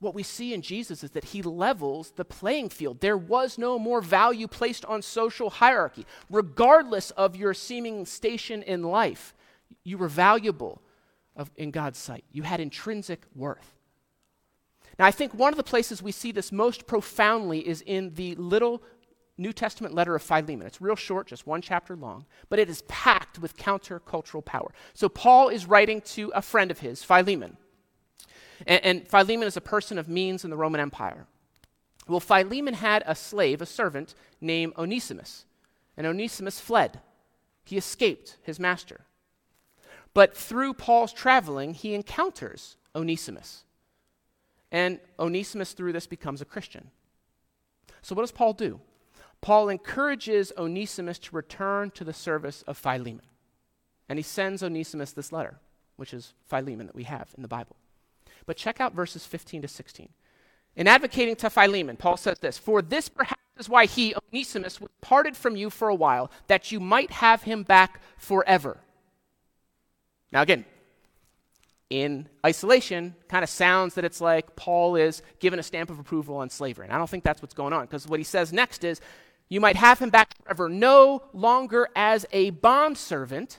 what 0.00 0.14
we 0.14 0.22
see 0.22 0.54
in 0.54 0.62
Jesus 0.62 1.04
is 1.04 1.10
that 1.10 1.24
he 1.24 1.42
levels 1.42 2.12
the 2.16 2.24
playing 2.24 2.70
field. 2.70 3.00
There 3.00 3.18
was 3.18 3.58
no 3.58 3.78
more 3.78 4.00
value 4.00 4.48
placed 4.48 4.84
on 4.86 5.02
social 5.02 5.50
hierarchy. 5.50 6.06
Regardless 6.30 7.10
of 7.12 7.36
your 7.36 7.52
seeming 7.52 8.06
station 8.06 8.62
in 8.62 8.82
life, 8.82 9.34
you 9.84 9.98
were 9.98 10.08
valuable 10.08 10.80
of, 11.36 11.50
in 11.56 11.70
God's 11.70 11.98
sight. 11.98 12.24
You 12.32 12.42
had 12.42 12.60
intrinsic 12.60 13.24
worth. 13.34 13.76
Now, 14.98 15.06
I 15.06 15.10
think 15.10 15.34
one 15.34 15.52
of 15.52 15.58
the 15.58 15.62
places 15.62 16.02
we 16.02 16.12
see 16.12 16.32
this 16.32 16.50
most 16.50 16.86
profoundly 16.86 17.66
is 17.66 17.82
in 17.82 18.14
the 18.14 18.34
little 18.36 18.82
New 19.38 19.52
Testament 19.52 19.94
letter 19.94 20.14
of 20.14 20.22
Philemon. 20.22 20.66
It's 20.66 20.80
real 20.80 20.96
short, 20.96 21.26
just 21.26 21.46
one 21.46 21.62
chapter 21.62 21.96
long, 21.96 22.26
but 22.48 22.58
it 22.58 22.68
is 22.68 22.82
packed 22.82 23.38
with 23.38 23.56
countercultural 23.56 24.44
power. 24.44 24.72
So, 24.92 25.08
Paul 25.08 25.48
is 25.48 25.66
writing 25.66 26.02
to 26.02 26.30
a 26.34 26.42
friend 26.42 26.70
of 26.70 26.80
his, 26.80 27.02
Philemon. 27.02 27.56
And, 28.66 28.84
and 28.84 29.08
Philemon 29.08 29.46
is 29.46 29.56
a 29.56 29.60
person 29.60 29.98
of 29.98 30.08
means 30.08 30.44
in 30.44 30.50
the 30.50 30.56
Roman 30.56 30.80
Empire. 30.80 31.26
Well, 32.08 32.20
Philemon 32.20 32.74
had 32.74 33.02
a 33.06 33.14
slave, 33.14 33.62
a 33.62 33.66
servant, 33.66 34.14
named 34.40 34.74
Onesimus. 34.76 35.44
And 35.96 36.06
Onesimus 36.06 36.60
fled. 36.60 37.00
He 37.64 37.76
escaped 37.76 38.36
his 38.42 38.58
master. 38.58 39.02
But 40.12 40.36
through 40.36 40.74
Paul's 40.74 41.12
traveling, 41.12 41.74
he 41.74 41.94
encounters 41.94 42.76
Onesimus. 42.96 43.64
And 44.72 44.98
Onesimus, 45.18 45.72
through 45.72 45.92
this, 45.92 46.06
becomes 46.06 46.40
a 46.40 46.44
Christian. 46.44 46.90
So, 48.02 48.14
what 48.14 48.22
does 48.22 48.32
Paul 48.32 48.54
do? 48.54 48.80
Paul 49.40 49.68
encourages 49.68 50.52
Onesimus 50.58 51.18
to 51.20 51.36
return 51.36 51.90
to 51.92 52.04
the 52.04 52.12
service 52.12 52.62
of 52.62 52.76
Philemon. 52.76 53.22
And 54.08 54.18
he 54.18 54.22
sends 54.22 54.62
Onesimus 54.62 55.12
this 55.12 55.32
letter, 55.32 55.58
which 55.96 56.12
is 56.12 56.34
Philemon 56.46 56.86
that 56.86 56.96
we 56.96 57.04
have 57.04 57.32
in 57.36 57.42
the 57.42 57.48
Bible. 57.48 57.76
But 58.46 58.56
check 58.56 58.80
out 58.80 58.94
verses 58.94 59.24
15 59.24 59.62
to 59.62 59.68
16. 59.68 60.08
In 60.76 60.86
advocating 60.86 61.36
to 61.36 61.50
Philemon, 61.50 61.96
Paul 61.96 62.16
says 62.16 62.38
this 62.38 62.58
For 62.58 62.82
this 62.82 63.08
perhaps 63.08 63.40
is 63.58 63.68
why 63.68 63.86
he, 63.86 64.14
Onesimus, 64.32 64.80
was 64.80 64.90
parted 65.00 65.36
from 65.36 65.56
you 65.56 65.70
for 65.70 65.88
a 65.88 65.94
while, 65.94 66.30
that 66.46 66.72
you 66.72 66.80
might 66.80 67.10
have 67.10 67.42
him 67.42 67.62
back 67.62 68.00
forever. 68.16 68.78
Now, 70.32 70.42
again, 70.42 70.64
in 71.90 72.28
isolation, 72.46 73.16
kind 73.28 73.42
of 73.42 73.50
sounds 73.50 73.94
that 73.94 74.04
it's 74.04 74.20
like 74.20 74.54
Paul 74.54 74.94
is 74.94 75.22
given 75.40 75.58
a 75.58 75.62
stamp 75.62 75.90
of 75.90 75.98
approval 75.98 76.36
on 76.36 76.48
slavery. 76.48 76.86
And 76.86 76.94
I 76.94 76.98
don't 76.98 77.10
think 77.10 77.24
that's 77.24 77.42
what's 77.42 77.54
going 77.54 77.72
on, 77.72 77.82
because 77.82 78.06
what 78.06 78.20
he 78.20 78.24
says 78.24 78.52
next 78.52 78.84
is, 78.84 79.00
You 79.48 79.60
might 79.60 79.76
have 79.76 79.98
him 79.98 80.10
back 80.10 80.32
forever, 80.42 80.68
no 80.68 81.24
longer 81.32 81.88
as 81.96 82.24
a 82.32 82.50
bondservant 82.50 83.58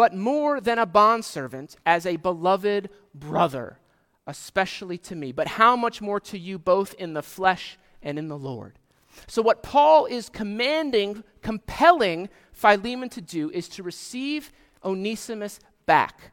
but 0.00 0.14
more 0.14 0.62
than 0.62 0.78
a 0.78 0.86
bondservant, 0.86 1.76
as 1.84 2.06
a 2.06 2.16
beloved 2.16 2.88
brother, 3.14 3.78
especially 4.26 4.96
to 4.96 5.14
me, 5.14 5.30
but 5.30 5.46
how 5.46 5.76
much 5.76 6.00
more 6.00 6.18
to 6.18 6.38
you 6.38 6.58
both 6.58 6.94
in 6.94 7.12
the 7.12 7.22
flesh 7.22 7.78
and 8.00 8.18
in 8.18 8.26
the 8.26 8.38
Lord. 8.38 8.78
So, 9.26 9.42
what 9.42 9.62
Paul 9.62 10.06
is 10.06 10.30
commanding, 10.30 11.22
compelling 11.42 12.30
Philemon 12.50 13.10
to 13.10 13.20
do 13.20 13.50
is 13.50 13.68
to 13.68 13.82
receive 13.82 14.50
Onesimus 14.82 15.60
back, 15.84 16.32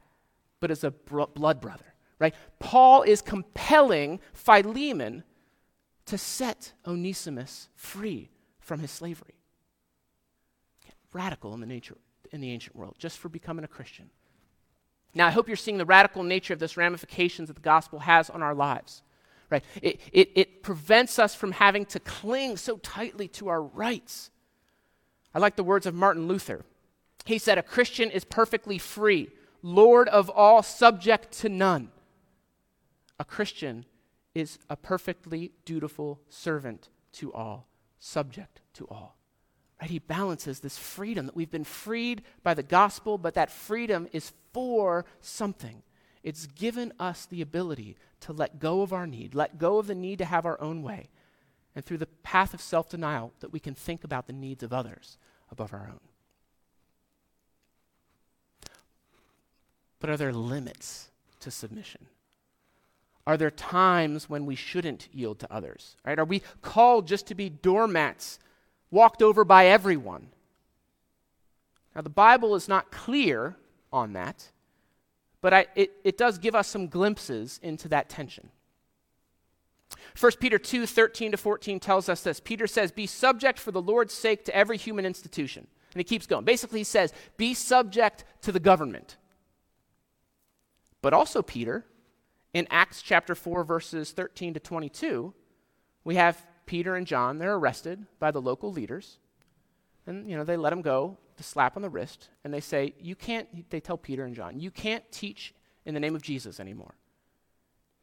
but 0.62 0.71
as 0.71 0.86
a 0.86 0.91
bro- 0.91 1.27
blood 1.27 1.60
brother, 1.60 1.93
right? 2.19 2.36
Paul 2.60 3.01
is 3.01 3.21
compelling 3.21 4.21
Philemon 4.32 5.25
to 6.06 6.17
set 6.17 6.71
Onesimus 6.86 7.67
free 7.75 8.30
from 8.62 8.80
his 8.80 8.91
slavery. 8.91 9.36
Radical 11.12 11.53
in 11.53 11.60
the 11.60 11.65
nature 11.65 11.97
in 12.31 12.41
the 12.41 12.51
ancient 12.51 12.75
world 12.75 12.95
just 12.97 13.17
for 13.17 13.29
becoming 13.29 13.65
a 13.65 13.67
Christian. 13.67 14.09
Now, 15.13 15.27
I 15.27 15.31
hope 15.31 15.47
you're 15.47 15.57
seeing 15.57 15.77
the 15.77 15.85
radical 15.85 16.23
nature 16.23 16.53
of 16.53 16.59
this 16.59 16.77
ramifications 16.77 17.47
that 17.47 17.55
the 17.55 17.61
gospel 17.61 17.99
has 17.99 18.29
on 18.29 18.43
our 18.43 18.53
lives. 18.53 19.01
right? 19.49 19.63
It, 19.81 19.99
it, 20.11 20.31
it 20.35 20.63
prevents 20.63 21.17
us 21.17 21.33
from 21.33 21.53
having 21.53 21.85
to 21.87 21.99
cling 21.99 22.57
so 22.57 22.77
tightly 22.77 23.27
to 23.29 23.47
our 23.47 23.61
rights. 23.61 24.29
I 25.33 25.39
like 25.39 25.55
the 25.55 25.63
words 25.63 25.85
of 25.85 25.95
Martin 25.95 26.27
Luther. 26.27 26.65
He 27.25 27.37
said, 27.37 27.57
A 27.57 27.63
Christian 27.63 28.11
is 28.11 28.23
perfectly 28.23 28.77
free, 28.77 29.29
Lord 29.61 30.07
of 30.09 30.29
all, 30.29 30.63
subject 30.63 31.31
to 31.39 31.49
none. 31.49 31.89
A 33.19 33.25
Christian 33.25 33.85
is 34.35 34.59
a 34.69 34.75
perfectly 34.75 35.51
dutiful 35.65 36.21
servant 36.29 36.89
to 37.13 37.33
all, 37.33 37.67
subject 37.99 38.61
to 38.75 38.85
all. 38.87 39.16
Right? 39.79 39.89
He 39.89 39.99
balances 39.99 40.59
this 40.59 40.77
freedom 40.77 41.25
that 41.27 41.35
we've 41.35 41.51
been 41.51 41.63
freed 41.63 42.23
by 42.43 42.53
the 42.53 42.63
gospel, 42.63 43.17
but 43.17 43.35
that 43.35 43.51
freedom 43.51 44.07
is 44.11 44.33
for 44.53 45.05
something. 45.21 45.83
It's 46.23 46.47
given 46.47 46.93
us 46.99 47.25
the 47.25 47.41
ability 47.41 47.95
to 48.21 48.33
let 48.33 48.59
go 48.59 48.81
of 48.81 48.91
our 48.91 49.05
need, 49.05 49.35
let 49.35 49.59
go 49.59 49.77
of 49.77 49.87
the 49.87 49.95
need 49.95 50.17
to 50.17 50.25
have 50.25 50.45
our 50.45 50.59
own 50.59 50.81
way, 50.81 51.09
and 51.75 51.85
through 51.85 51.99
the 51.99 52.07
path 52.07 52.53
of 52.53 52.61
self 52.61 52.89
denial, 52.89 53.33
that 53.39 53.53
we 53.53 53.59
can 53.59 53.75
think 53.75 54.03
about 54.03 54.27
the 54.27 54.33
needs 54.33 54.63
of 54.63 54.73
others 54.73 55.17
above 55.51 55.73
our 55.73 55.87
own. 55.91 55.99
But 59.99 60.09
are 60.09 60.17
there 60.17 60.33
limits 60.33 61.09
to 61.39 61.51
submission? 61.51 62.07
Are 63.25 63.37
there 63.37 63.51
times 63.51 64.29
when 64.29 64.45
we 64.45 64.55
shouldn't 64.55 65.09
yield 65.11 65.39
to 65.39 65.53
others? 65.53 65.97
Right? 66.05 66.17
Are 66.17 66.25
we 66.25 66.41
called 66.61 67.07
just 67.07 67.27
to 67.27 67.35
be 67.35 67.49
doormats 67.49 68.39
walked 68.91 69.21
over 69.21 69.43
by 69.43 69.67
everyone? 69.67 70.28
Now, 71.95 72.02
the 72.02 72.10
Bible 72.10 72.56
is 72.56 72.67
not 72.67 72.91
clear 72.91 73.56
on 73.91 74.13
that, 74.13 74.52
but 75.41 75.54
I, 75.54 75.67
it, 75.76 75.91
it 76.04 76.17
does 76.17 76.38
give 76.38 76.54
us 76.56 76.67
some 76.67 76.88
glimpses 76.88 77.60
into 77.63 77.89
that 77.89 78.10
tension. 78.10 78.50
1 80.19 80.32
Peter 80.39 80.58
2 80.58 80.86
13 80.86 81.32
to 81.32 81.38
14 81.38 81.80
tells 81.80 82.10
us 82.10 82.21
this. 82.21 82.39
Peter 82.39 82.67
says, 82.67 82.91
Be 82.91 83.08
subject 83.08 83.60
for 83.60 83.71
the 83.71 83.82
Lord's 83.82 84.13
sake 84.13 84.45
to 84.45 84.56
every 84.56 84.78
human 84.78 85.06
institution. 85.06 85.67
And 85.93 86.00
he 86.00 86.04
keeps 86.04 86.28
going. 86.28 86.45
Basically, 86.45 86.80
he 86.80 86.84
says, 86.84 87.13
Be 87.38 87.54
subject 87.54 88.23
to 88.41 88.52
the 88.52 88.60
government. 88.60 89.17
But 91.02 91.13
also, 91.13 91.41
Peter, 91.41 91.86
in 92.54 92.67
Acts 92.69 93.02
chapter 93.02 93.36
4, 93.36 93.63
verses 93.63 94.12
13 94.12 94.56
to 94.56 94.60
22, 94.60 95.34
we 96.04 96.15
have 96.15 96.41
Peter 96.67 96.95
and 96.95 97.08
John. 97.08 97.39
They're 97.39 97.56
arrested 97.56 98.06
by 98.19 98.30
the 98.30 98.41
local 98.41 98.71
leaders. 98.71 99.17
And, 100.06 100.30
you 100.30 100.38
know, 100.38 100.43
they 100.43 100.56
let 100.56 100.69
them 100.69 100.84
go, 100.84 101.17
the 101.38 101.43
slap 101.43 101.75
on 101.75 101.82
the 101.82 101.89
wrist, 101.89 102.30
and 102.43 102.53
they 102.53 102.62
say, 102.62 102.93
You 103.01 103.15
can't, 103.15 103.69
they 103.71 103.80
tell 103.80 103.97
Peter 103.97 104.23
and 104.23 104.36
John, 104.36 104.60
you 104.60 104.69
can't 104.69 105.03
teach 105.12 105.56
in 105.86 105.93
the 105.93 105.99
name 105.99 106.15
of 106.15 106.21
Jesus 106.21 106.60
anymore. 106.60 106.93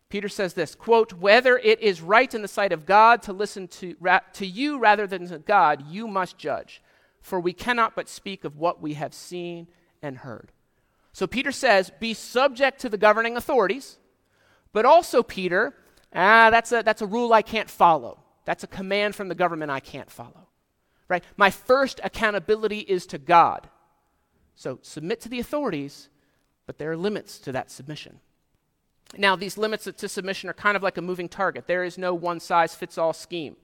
Peter 0.08 0.28
says 0.28 0.54
this 0.54 0.74
quote, 0.74 1.12
Whether 1.12 1.56
it 1.58 1.80
is 1.80 2.00
right 2.00 2.32
in 2.34 2.42
the 2.42 2.48
sight 2.48 2.72
of 2.72 2.86
God 2.86 3.22
to 3.22 3.32
listen 3.32 3.68
to, 3.68 3.96
ra- 4.00 4.20
to 4.34 4.46
you 4.46 4.78
rather 4.78 5.06
than 5.06 5.28
to 5.28 5.38
God, 5.38 5.84
you 5.88 6.08
must 6.08 6.38
judge. 6.38 6.82
For 7.20 7.40
we 7.40 7.52
cannot 7.52 7.94
but 7.94 8.08
speak 8.08 8.44
of 8.44 8.58
what 8.58 8.82
we 8.82 8.94
have 8.94 9.14
seen 9.14 9.68
and 10.02 10.18
heard. 10.18 10.52
So 11.12 11.26
Peter 11.26 11.52
says, 11.52 11.90
Be 11.98 12.12
subject 12.12 12.80
to 12.80 12.88
the 12.88 12.98
governing 12.98 13.36
authorities, 13.36 13.98
but 14.72 14.84
also, 14.84 15.22
Peter, 15.22 15.74
ah, 16.14 16.50
that's 16.50 16.72
a, 16.72 16.82
that's 16.82 17.02
a 17.02 17.06
rule 17.06 17.32
I 17.32 17.42
can't 17.42 17.70
follow. 17.70 18.23
That's 18.44 18.64
a 18.64 18.68
command 18.68 19.14
from 19.14 19.28
the 19.28 19.34
government 19.34 19.70
I 19.70 19.80
can't 19.80 20.10
follow. 20.10 20.48
Right? 21.08 21.24
My 21.36 21.50
first 21.50 22.00
accountability 22.02 22.80
is 22.80 23.06
to 23.06 23.18
God. 23.18 23.68
So 24.54 24.78
submit 24.82 25.20
to 25.22 25.28
the 25.28 25.40
authorities, 25.40 26.08
but 26.66 26.78
there 26.78 26.90
are 26.90 26.96
limits 26.96 27.38
to 27.40 27.52
that 27.52 27.70
submission. 27.70 28.20
Now, 29.16 29.36
these 29.36 29.58
limits 29.58 29.84
to 29.84 30.08
submission 30.08 30.48
are 30.50 30.54
kind 30.54 30.76
of 30.76 30.82
like 30.82 30.96
a 30.96 31.02
moving 31.02 31.28
target. 31.28 31.66
There 31.66 31.84
is 31.84 31.98
no 31.98 32.14
one 32.14 32.40
size 32.40 32.74
fits 32.74 32.98
all 32.98 33.12
scheme. 33.12 33.56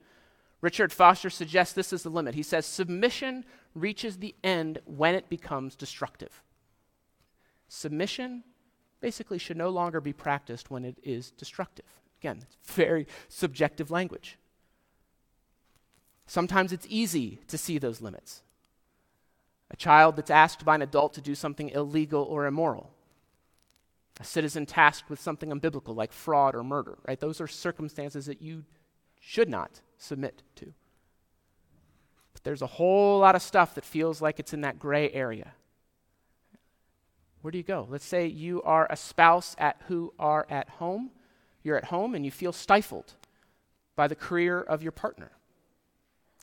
Richard 0.61 0.93
Foster 0.93 1.29
suggests 1.29 1.73
this 1.73 1.91
is 1.91 2.03
the 2.03 2.09
limit. 2.09 2.35
He 2.35 2.43
says 2.43 2.65
submission 2.65 3.43
reaches 3.73 4.17
the 4.17 4.35
end 4.43 4.79
when 4.85 5.15
it 5.15 5.29
becomes 5.29 5.75
destructive. 5.75 6.43
Submission 7.67 8.43
basically 8.99 9.39
should 9.39 9.57
no 9.57 9.69
longer 9.69 9.99
be 9.99 10.13
practiced 10.13 10.69
when 10.69 10.85
it 10.85 10.97
is 11.03 11.31
destructive. 11.31 11.85
Again, 12.19 12.39
it's 12.43 12.75
very 12.75 13.07
subjective 13.27 13.89
language. 13.89 14.37
Sometimes 16.31 16.71
it's 16.71 16.87
easy 16.87 17.41
to 17.49 17.57
see 17.57 17.77
those 17.77 17.99
limits. 17.99 18.41
A 19.69 19.75
child 19.75 20.15
that's 20.15 20.29
asked 20.31 20.63
by 20.63 20.75
an 20.75 20.81
adult 20.81 21.13
to 21.15 21.21
do 21.21 21.35
something 21.35 21.67
illegal 21.71 22.23
or 22.23 22.45
immoral 22.45 22.89
a 24.17 24.23
citizen 24.23 24.65
tasked 24.65 25.09
with 25.09 25.19
something 25.19 25.49
unbiblical 25.49 25.93
like 25.93 26.13
fraud 26.13 26.55
or 26.55 26.63
murder, 26.63 26.97
right? 27.05 27.19
Those 27.19 27.41
are 27.41 27.47
circumstances 27.47 28.27
that 28.27 28.41
you 28.41 28.63
should 29.19 29.49
not 29.49 29.81
submit 29.97 30.41
to. 30.55 30.73
But 32.31 32.43
there's 32.45 32.61
a 32.61 32.67
whole 32.67 33.19
lot 33.19 33.35
of 33.35 33.41
stuff 33.41 33.75
that 33.75 33.83
feels 33.83 34.21
like 34.21 34.39
it's 34.39 34.53
in 34.53 34.61
that 34.61 34.79
gray 34.79 35.11
area. 35.11 35.51
Where 37.41 37.51
do 37.51 37.57
you 37.57 37.63
go? 37.65 37.87
Let's 37.89 38.05
say 38.05 38.27
you 38.27 38.61
are 38.61 38.87
a 38.89 38.95
spouse 38.95 39.53
at 39.57 39.81
who 39.89 40.13
are 40.17 40.47
at 40.49 40.69
home. 40.69 41.09
You're 41.61 41.77
at 41.77 41.85
home 41.85 42.15
and 42.15 42.23
you 42.23 42.31
feel 42.31 42.53
stifled 42.53 43.15
by 43.97 44.07
the 44.07 44.15
career 44.15 44.61
of 44.61 44.81
your 44.81 44.93
partner. 44.93 45.31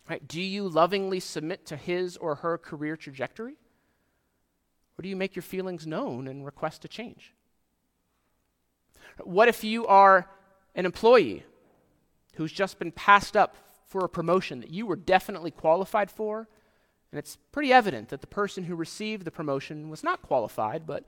Right? 0.09 0.27
Do 0.27 0.41
you 0.41 0.69
lovingly 0.69 1.21
submit 1.21 1.67
to 1.67 1.77
his 1.77 2.17
or 2.17 2.37
her 2.37 2.57
career 2.57 2.97
trajectory? 2.97 3.57
Or 4.99 5.03
do 5.03 5.09
you 5.09 5.17
make 5.17 5.37
your 5.37 5.43
feelings 5.43 5.87
known 5.87 6.27
and 6.27 6.45
request 6.45 6.85
a 6.85 6.89
change? 6.89 7.35
What 9.23 9.49
if 9.49 9.63
you 9.63 9.87
are 9.87 10.29
an 10.75 10.87
employee 10.87 11.45
who's 12.35 12.53
just 12.53 12.79
been 12.79 12.93
passed 12.93 13.37
up 13.37 13.57
for 13.87 14.05
a 14.05 14.09
promotion 14.09 14.61
that 14.61 14.71
you 14.71 14.87
were 14.87 14.97
definitely 14.97 15.51
qualified 15.51 16.11
for? 16.11 16.49
And 17.13 17.19
it's 17.19 17.37
pretty 17.53 17.73
evident 17.73 18.09
that 18.09 18.21
the 18.21 18.27
person 18.27 18.65
who 18.65 18.75
received 18.75 19.25
the 19.25 19.31
promotion 19.31 19.89
was 19.89 20.03
not 20.03 20.23
qualified, 20.23 20.87
but 20.87 21.05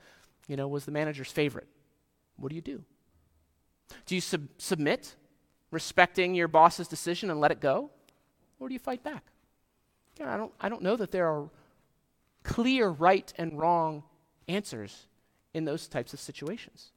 you 0.47 0.57
know, 0.57 0.69
was 0.69 0.85
the 0.85 0.93
manager's 0.93 1.31
favorite. 1.31 1.69
What 2.37 2.49
do 2.49 2.57
you 2.57 2.63
do? 2.63 2.83
Do 4.07 4.15
you 4.15 4.21
sub- 4.21 4.49
submit, 4.59 5.15
respecting 5.71 6.35
your 6.35 6.49
boss's 6.49 6.89
decision 6.89 7.31
and 7.31 7.41
let 7.41 7.51
it 7.51 7.61
go? 7.61 7.91
Or 8.61 8.69
do 8.69 8.75
you 8.75 8.79
fight 8.79 9.03
back? 9.03 9.25
I, 10.23 10.37
don't, 10.37 10.53
I 10.61 10.69
don't 10.69 10.83
know 10.83 10.97
that 10.97 11.11
there 11.11 11.27
are 11.27 11.49
clear 12.45 12.89
right 12.89 13.33
and 13.37 13.59
wrong 13.59 14.05
answers 14.47 15.07
in 15.55 15.65
those 15.65 15.89
types 15.89 16.13
of 16.13 16.21
situations 16.21 16.93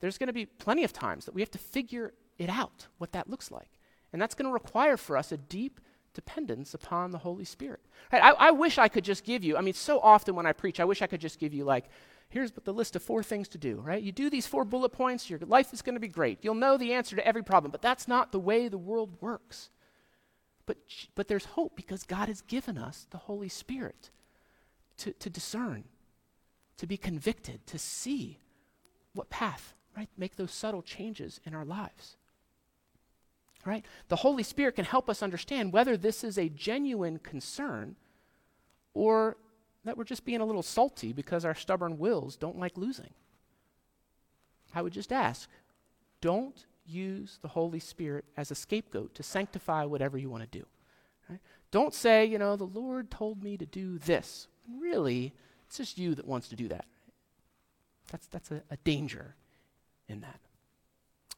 there's 0.00 0.18
going 0.18 0.28
to 0.28 0.32
be 0.32 0.46
plenty 0.46 0.84
of 0.84 0.92
times 0.92 1.24
that 1.24 1.34
we 1.34 1.40
have 1.40 1.50
to 1.52 1.58
figure 1.58 2.12
it 2.38 2.50
out, 2.50 2.86
what 2.98 3.12
that 3.12 3.28
looks 3.30 3.50
like. 3.50 3.70
And 4.12 4.20
that's 4.20 4.34
going 4.34 4.46
to 4.48 4.52
require 4.52 4.96
for 4.96 5.16
us 5.16 5.32
a 5.32 5.36
deep 5.36 5.80
dependence 6.14 6.74
upon 6.74 7.10
the 7.10 7.18
Holy 7.18 7.44
Spirit. 7.44 7.80
Right, 8.12 8.22
I, 8.22 8.30
I, 8.30 8.50
wish 8.50 8.78
I 8.78 8.88
could 8.88 9.04
just 9.04 9.24
give 9.24 9.44
you, 9.44 9.56
I 9.56 9.60
mean, 9.60 9.74
so 9.74 10.00
often 10.00 10.34
when 10.34 10.46
I 10.46 10.52
preach, 10.52 10.80
I 10.80 10.84
wish 10.84 11.02
I 11.02 11.06
could 11.06 11.20
just 11.20 11.38
give 11.38 11.52
you, 11.52 11.64
like, 11.64 11.86
here's 12.28 12.52
the 12.52 12.72
list 12.72 12.96
of 12.96 13.02
four 13.02 13.22
things 13.22 13.48
to 13.48 13.58
do, 13.58 13.76
right? 13.76 14.02
You 14.02 14.12
do 14.12 14.30
these 14.30 14.46
four 14.46 14.64
bullet 14.64 14.90
points, 14.90 15.28
your 15.28 15.38
life 15.40 15.72
is 15.72 15.82
going 15.82 15.94
to 15.94 16.00
be 16.00 16.08
great. 16.08 16.38
You'll 16.42 16.54
know 16.54 16.76
the 16.76 16.92
answer 16.92 17.16
to 17.16 17.26
every 17.26 17.42
problem, 17.42 17.70
but 17.70 17.82
that's 17.82 18.08
not 18.08 18.32
the 18.32 18.38
way 18.38 18.68
the 18.68 18.78
world 18.78 19.16
works. 19.20 19.70
But, 20.66 20.78
but 21.14 21.28
there's 21.28 21.44
hope 21.44 21.76
because 21.76 22.02
God 22.02 22.28
has 22.28 22.40
given 22.42 22.76
us 22.76 23.06
the 23.10 23.18
Holy 23.18 23.48
Spirit 23.48 24.10
to, 24.98 25.12
to 25.12 25.30
discern, 25.30 25.84
to 26.76 26.86
be 26.86 26.96
convicted, 26.96 27.66
to 27.68 27.78
see 27.78 28.40
what 29.14 29.30
path 29.30 29.74
right? 29.96 30.08
Make 30.16 30.36
those 30.36 30.52
subtle 30.52 30.82
changes 30.82 31.40
in 31.44 31.54
our 31.54 31.64
lives. 31.64 32.16
Right? 33.64 33.84
The 34.08 34.16
Holy 34.16 34.42
Spirit 34.42 34.76
can 34.76 34.84
help 34.84 35.10
us 35.10 35.22
understand 35.22 35.72
whether 35.72 35.96
this 35.96 36.22
is 36.22 36.38
a 36.38 36.48
genuine 36.48 37.18
concern 37.18 37.96
or 38.94 39.36
that 39.84 39.96
we're 39.96 40.04
just 40.04 40.24
being 40.24 40.40
a 40.40 40.44
little 40.44 40.62
salty 40.62 41.12
because 41.12 41.44
our 41.44 41.54
stubborn 41.54 41.98
wills 41.98 42.36
don't 42.36 42.58
like 42.58 42.76
losing. 42.76 43.10
I 44.74 44.82
would 44.82 44.92
just 44.92 45.12
ask 45.12 45.48
don't 46.20 46.66
use 46.88 47.38
the 47.42 47.48
Holy 47.48 47.80
Spirit 47.80 48.24
as 48.36 48.50
a 48.50 48.54
scapegoat 48.54 49.14
to 49.14 49.22
sanctify 49.22 49.84
whatever 49.84 50.18
you 50.18 50.30
want 50.30 50.50
to 50.50 50.58
do. 50.58 50.66
Right? 51.28 51.40
Don't 51.70 51.94
say, 51.94 52.24
you 52.24 52.38
know, 52.38 52.56
the 52.56 52.64
Lord 52.64 53.10
told 53.10 53.42
me 53.42 53.56
to 53.56 53.66
do 53.66 53.98
this. 53.98 54.48
Really, 54.78 55.34
it's 55.66 55.78
just 55.78 55.98
you 55.98 56.14
that 56.14 56.26
wants 56.26 56.48
to 56.48 56.56
do 56.56 56.68
that. 56.68 56.84
That's, 58.10 58.26
that's 58.28 58.50
a, 58.50 58.62
a 58.70 58.76
danger 58.78 59.34
in 60.08 60.20
that. 60.20 60.40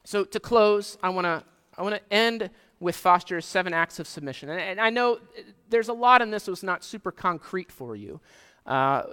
So 0.04 0.24
to 0.24 0.40
close, 0.40 0.96
I 1.02 1.10
want 1.10 1.26
to 1.26 1.44
I 1.76 1.82
want 1.82 1.94
to 1.94 2.12
end 2.12 2.50
with 2.80 2.96
Foster's 2.96 3.46
seven 3.46 3.72
acts 3.72 4.00
of 4.00 4.08
submission. 4.08 4.48
And, 4.48 4.60
and, 4.60 4.80
I 4.80 4.90
know 4.90 5.20
there's 5.68 5.88
a 5.88 5.92
lot 5.92 6.22
in 6.22 6.30
this 6.30 6.46
that 6.46 6.50
was 6.50 6.64
not 6.64 6.82
super 6.82 7.12
concrete 7.12 7.70
for 7.70 7.94
you. 7.94 8.20
Uh, 8.66 9.04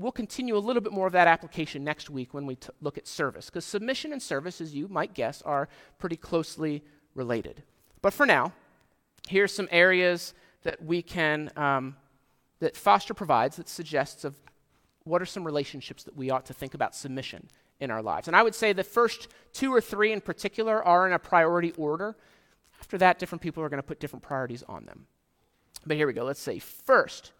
we'll 0.00 0.12
continue 0.12 0.56
a 0.56 0.58
little 0.58 0.80
bit 0.80 0.92
more 0.92 1.06
of 1.06 1.12
that 1.12 1.28
application 1.28 1.84
next 1.84 2.08
week 2.08 2.32
when 2.32 2.46
we 2.46 2.56
t- 2.56 2.70
look 2.80 2.96
at 2.96 3.06
service, 3.06 3.46
because 3.46 3.64
submission 3.64 4.12
and 4.12 4.22
service, 4.22 4.60
as 4.60 4.74
you 4.74 4.88
might 4.88 5.12
guess, 5.14 5.42
are 5.42 5.68
pretty 5.98 6.16
closely 6.16 6.82
related. 7.14 7.62
But 8.00 8.14
for 8.14 8.24
now, 8.24 8.52
here's 9.28 9.52
some 9.52 9.68
areas 9.70 10.32
that 10.62 10.82
we 10.82 11.02
can 11.02 11.50
um, 11.56 11.96
that 12.60 12.76
Foster 12.76 13.14
provides 13.14 13.56
that 13.56 13.68
suggests 13.68 14.24
of 14.24 14.36
what 15.04 15.20
are 15.20 15.26
some 15.26 15.44
relationships 15.44 16.02
that 16.04 16.16
we 16.16 16.30
ought 16.30 16.46
to 16.46 16.54
think 16.54 16.74
about 16.74 16.94
submission 16.94 17.48
in 17.78 17.90
our 17.90 18.02
lives. 18.02 18.26
And 18.26 18.36
I 18.36 18.42
would 18.42 18.54
say 18.54 18.72
the 18.72 18.84
first 18.84 19.28
two 19.52 19.72
or 19.72 19.80
three 19.80 20.12
in 20.12 20.20
particular 20.20 20.82
are 20.84 21.06
in 21.06 21.12
a 21.12 21.18
priority 21.18 21.72
order. 21.76 22.16
After 22.80 22.96
that, 22.98 23.18
different 23.18 23.42
people 23.42 23.62
are 23.62 23.68
going 23.68 23.82
to 23.82 23.86
put 23.86 24.00
different 24.00 24.22
priorities 24.22 24.62
on 24.68 24.86
them. 24.86 25.06
But 25.86 25.96
here 25.96 26.06
we 26.06 26.12
go. 26.12 26.24
Let's 26.24 26.40
say 26.40 26.58
first, 26.58 27.32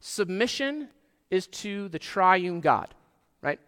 submission 0.00 0.88
is 1.30 1.46
to 1.46 1.88
the 1.88 1.98
triune 1.98 2.60
God, 2.60 2.94
right? 3.42 3.60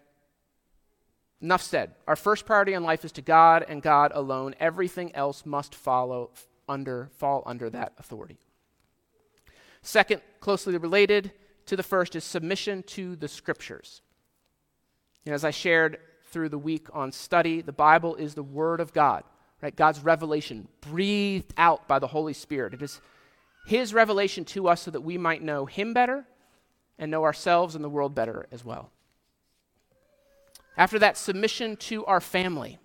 Enough 1.41 1.63
said. 1.63 1.95
Our 2.07 2.17
first 2.17 2.47
priority 2.47 2.75
in 2.75 2.83
life 2.83 3.05
is 3.05 3.13
to 3.13 3.23
God 3.23 3.65
and 3.69 3.83
God 3.83 4.13
alone. 4.15 4.55
Everything 4.61 5.15
else 5.15 5.45
must 5.47 5.75
follow 5.75 6.31
under 6.69 7.11
fall 7.17 7.43
under 7.47 7.69
that 7.71 7.93
authority. 7.99 8.39
Second, 9.83 10.21
closely 10.41 10.77
related 10.77 11.33
to 11.67 11.77
the 11.77 11.83
first 11.83 12.15
is 12.15 12.25
submission 12.25 12.83
to 12.85 13.17
the 13.17 13.29
scriptures. 13.29 14.03
And 15.25 15.35
as 15.35 15.45
I 15.45 15.51
shared 15.51 15.99
through 16.31 16.51
the 16.51 16.59
week 16.59 16.89
on 16.93 17.13
study, 17.13 17.61
the 17.61 17.73
Bible 17.73 18.15
is 18.15 18.35
the 18.35 18.43
word 18.43 18.81
of 18.81 18.93
God, 18.93 19.25
right? 19.63 19.75
God's 19.75 20.01
revelation 20.01 20.69
breathed 20.81 21.53
out 21.57 21.89
by 21.89 21.99
the 21.99 22.07
Holy 22.07 22.33
Spirit. 22.33 22.75
It 22.75 22.83
is 22.83 23.01
his 23.67 23.93
revelation 23.93 24.45
to 24.47 24.69
us 24.69 24.83
so 24.83 24.91
that 24.91 25.03
we 25.03 25.19
might 25.19 25.43
know 25.43 25.67
him 25.67 25.93
better 25.93 26.25
and 27.01 27.11
know 27.11 27.25
ourselves 27.25 27.75
and 27.75 27.83
the 27.83 27.89
world 27.89 28.15
better 28.15 28.47
as 28.53 28.65
well. 28.65 28.93
After 30.77 30.99
that, 31.01 31.17
submission 31.17 31.77
to 31.77 32.05
our 32.07 32.21
family. 32.21 32.79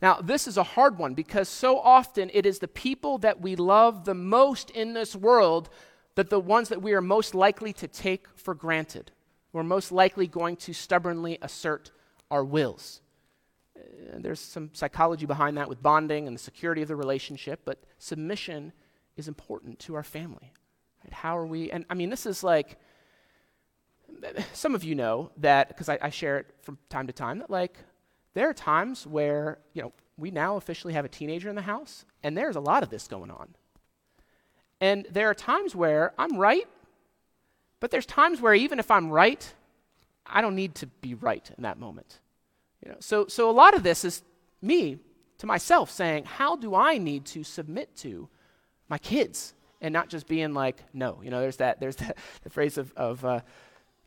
Now, 0.00 0.20
this 0.20 0.48
is 0.48 0.56
a 0.56 0.62
hard 0.62 0.98
one 0.98 1.14
because 1.14 1.48
so 1.48 1.78
often 1.78 2.30
it 2.32 2.46
is 2.46 2.58
the 2.58 2.68
people 2.68 3.18
that 3.18 3.40
we 3.40 3.54
love 3.54 4.04
the 4.04 4.14
most 4.14 4.70
in 4.70 4.94
this 4.94 5.14
world 5.14 5.68
that 6.14 6.30
the 6.30 6.40
ones 6.40 6.68
that 6.70 6.82
we 6.82 6.92
are 6.94 7.00
most 7.00 7.34
likely 7.34 7.72
to 7.74 7.86
take 7.86 8.26
for 8.34 8.54
granted. 8.54 9.12
We're 9.52 9.62
most 9.62 9.92
likely 9.92 10.26
going 10.26 10.56
to 10.56 10.72
stubbornly 10.72 11.38
assert 11.42 11.90
our 12.30 12.44
wills. 12.44 13.00
There's 14.14 14.40
some 14.40 14.70
psychology 14.72 15.26
behind 15.26 15.56
that 15.58 15.68
with 15.68 15.82
bonding 15.82 16.26
and 16.26 16.34
the 16.34 16.40
security 16.40 16.82
of 16.82 16.88
the 16.88 16.96
relationship, 16.96 17.60
but 17.64 17.82
submission 17.98 18.72
is 19.16 19.28
important 19.28 19.78
to 19.80 19.94
our 19.94 20.02
family. 20.02 20.52
Right? 21.04 21.12
How 21.12 21.36
are 21.38 21.46
we? 21.46 21.70
And 21.70 21.84
I 21.90 21.94
mean, 21.94 22.10
this 22.10 22.26
is 22.26 22.42
like, 22.42 22.78
some 24.52 24.74
of 24.74 24.84
you 24.84 24.94
know 24.94 25.30
that, 25.38 25.68
because 25.68 25.88
I, 25.88 25.98
I 26.00 26.10
share 26.10 26.38
it 26.38 26.46
from 26.62 26.78
time 26.88 27.06
to 27.06 27.12
time, 27.12 27.38
that 27.38 27.50
like, 27.50 27.76
there 28.34 28.48
are 28.48 28.54
times 28.54 29.06
where, 29.06 29.58
you 29.72 29.82
know, 29.82 29.92
we 30.16 30.30
now 30.30 30.56
officially 30.56 30.94
have 30.94 31.04
a 31.04 31.08
teenager 31.08 31.48
in 31.48 31.56
the 31.56 31.62
house, 31.62 32.04
and 32.22 32.36
there's 32.36 32.56
a 32.56 32.60
lot 32.60 32.82
of 32.82 32.90
this 32.90 33.08
going 33.08 33.30
on. 33.30 33.54
And 34.80 35.06
there 35.10 35.28
are 35.28 35.34
times 35.34 35.74
where 35.74 36.12
I'm 36.18 36.36
right, 36.36 36.66
but 37.80 37.90
there's 37.90 38.06
times 38.06 38.40
where 38.40 38.54
even 38.54 38.78
if 38.78 38.90
I'm 38.90 39.10
right, 39.10 39.52
I 40.26 40.40
don't 40.40 40.54
need 40.54 40.74
to 40.76 40.86
be 40.86 41.14
right 41.14 41.48
in 41.56 41.62
that 41.62 41.78
moment. 41.78 42.20
You 42.84 42.92
know, 42.92 42.98
so, 43.00 43.26
so 43.26 43.50
a 43.50 43.52
lot 43.52 43.74
of 43.74 43.82
this 43.82 44.04
is 44.04 44.22
me 44.60 44.98
to 45.38 45.46
myself 45.46 45.90
saying, 45.90 46.24
how 46.24 46.56
do 46.56 46.74
I 46.74 46.98
need 46.98 47.24
to 47.26 47.44
submit 47.44 47.96
to 47.98 48.28
my 48.88 48.98
kids? 48.98 49.54
And 49.80 49.92
not 49.92 50.08
just 50.08 50.26
being 50.26 50.54
like, 50.54 50.82
no. 50.92 51.20
You 51.22 51.30
know, 51.30 51.40
there's 51.40 51.58
that, 51.58 51.80
there's 51.80 51.96
that 51.96 52.18
the 52.42 52.50
phrase 52.50 52.78
of, 52.78 52.92
of 52.96 53.24
uh, 53.24 53.40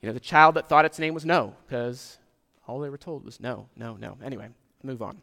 you 0.02 0.08
know, 0.08 0.14
the 0.14 0.20
child 0.20 0.56
that 0.56 0.68
thought 0.68 0.86
its 0.86 1.00
name 1.00 1.14
was 1.14 1.26
no, 1.26 1.56
because 1.66 2.18
all 2.68 2.80
they 2.80 2.90
were 2.90 2.98
told 2.98 3.24
was 3.24 3.40
no, 3.40 3.68
no, 3.76 3.96
no. 3.96 4.18
Anyway, 4.24 4.50
move 4.84 5.02
on. 5.02 5.22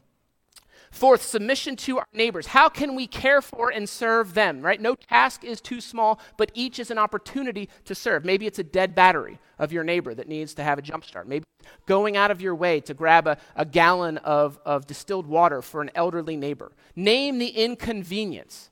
Fourth, 0.91 1.23
submission 1.23 1.77
to 1.77 1.99
our 1.99 2.07
neighbors. 2.13 2.47
How 2.49 2.69
can 2.69 2.95
we 2.95 3.07
care 3.07 3.43
for 3.43 3.71
and 3.71 3.89
serve 3.89 4.35
them, 4.35 4.63
right? 4.63 4.81
No 4.81 4.95
task 4.95 5.45
is 5.45 5.61
too 5.61 5.81
small, 5.81 6.21
but 6.37 6.51
each 6.55 6.79
is 6.79 6.91
an 6.91 6.99
opportunity 6.99 7.69
to 7.85 7.95
serve. 7.95 8.25
Maybe 8.25 8.47
it's 8.47 8.59
a 8.59 8.65
dead 8.65 8.95
battery 8.95 9.39
of 9.59 9.73
your 9.73 9.85
neighbor 9.85 10.15
that 10.15 10.29
needs 10.29 10.55
to 10.55 10.63
have 10.63 10.79
a 10.79 10.83
jump 10.83 11.05
start. 11.05 11.29
Maybe 11.29 11.45
going 11.87 12.17
out 12.17 12.31
of 12.31 12.41
your 12.41 12.55
way 12.55 12.81
to 12.83 12.95
grab 12.95 13.27
a, 13.27 13.37
a 13.57 13.65
gallon 13.65 14.19
of, 14.19 14.59
of 14.65 14.87
distilled 14.87 15.27
water 15.27 15.61
for 15.61 15.83
an 15.83 15.91
elderly 15.95 16.37
neighbor. 16.37 16.73
Name 16.97 17.39
the 17.39 17.49
inconvenience. 17.49 18.71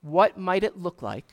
What 0.00 0.38
might 0.38 0.64
it 0.64 0.78
look 0.78 1.02
like 1.02 1.26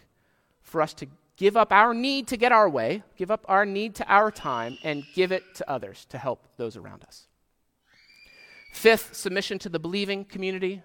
for 0.61 0.81
us 0.81 0.93
to 0.95 1.07
give 1.37 1.57
up 1.57 1.71
our 1.71 1.93
need 1.93 2.27
to 2.27 2.37
get 2.37 2.51
our 2.51 2.69
way, 2.69 3.03
give 3.17 3.31
up 3.31 3.45
our 3.47 3.65
need 3.65 3.95
to 3.95 4.07
our 4.07 4.31
time, 4.31 4.77
and 4.83 5.03
give 5.13 5.31
it 5.31 5.43
to 5.55 5.69
others 5.69 6.05
to 6.09 6.17
help 6.17 6.47
those 6.57 6.77
around 6.77 7.03
us? 7.03 7.27
Fifth, 8.73 9.15
submission 9.15 9.59
to 9.59 9.69
the 9.69 9.79
believing 9.79 10.25
community. 10.25 10.81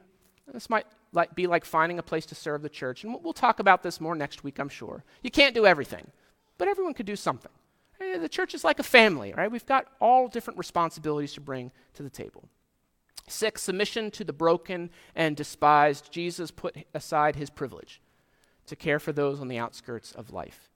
This 0.53 0.71
might 0.71 0.87
like, 1.13 1.35
be 1.35 1.47
like 1.47 1.65
finding 1.65 1.99
a 1.99 2.03
place 2.03 2.27
to 2.27 2.35
serve 2.35 2.63
the 2.63 2.69
church. 2.69 3.05
And 3.05 3.17
we'll 3.23 3.33
talk 3.33 3.61
about 3.61 3.83
this 3.83 4.01
more 4.01 4.15
next 4.15 4.45
week, 4.45 4.59
I'm 4.59 4.69
sure. 4.69 5.05
You 5.23 5.31
can't 5.31 5.55
do 5.55 5.67
everything, 5.67 6.11
but 6.59 6.69
everyone 6.69 6.95
could 6.95 7.07
do 7.07 7.17
something. 7.17 7.53
Eh, 8.01 8.19
the 8.19 8.29
church 8.29 8.55
is 8.55 8.65
like 8.65 8.79
a 8.79 8.85
family, 8.85 9.33
right? 9.37 9.51
We've 9.51 9.67
got 9.67 9.87
all 10.01 10.29
different 10.29 10.59
responsibilities 10.59 11.33
to 11.35 11.41
bring 11.41 11.73
to 11.95 12.03
the 12.03 12.11
table. 12.11 12.49
Six, 13.29 13.63
submission 13.63 14.11
to 14.13 14.25
the 14.25 14.33
broken 14.33 14.91
and 15.15 15.37
despised. 15.37 16.13
Jesus 16.13 16.51
put 16.51 16.77
aside 16.95 17.37
his 17.37 17.51
privilege 17.51 18.01
to 18.67 18.77
care 18.77 18.99
for 18.99 19.13
those 19.13 19.41
on 19.41 19.49
the 19.49 19.59
outskirts 19.59 20.13
of 20.13 20.33
life. 20.33 20.71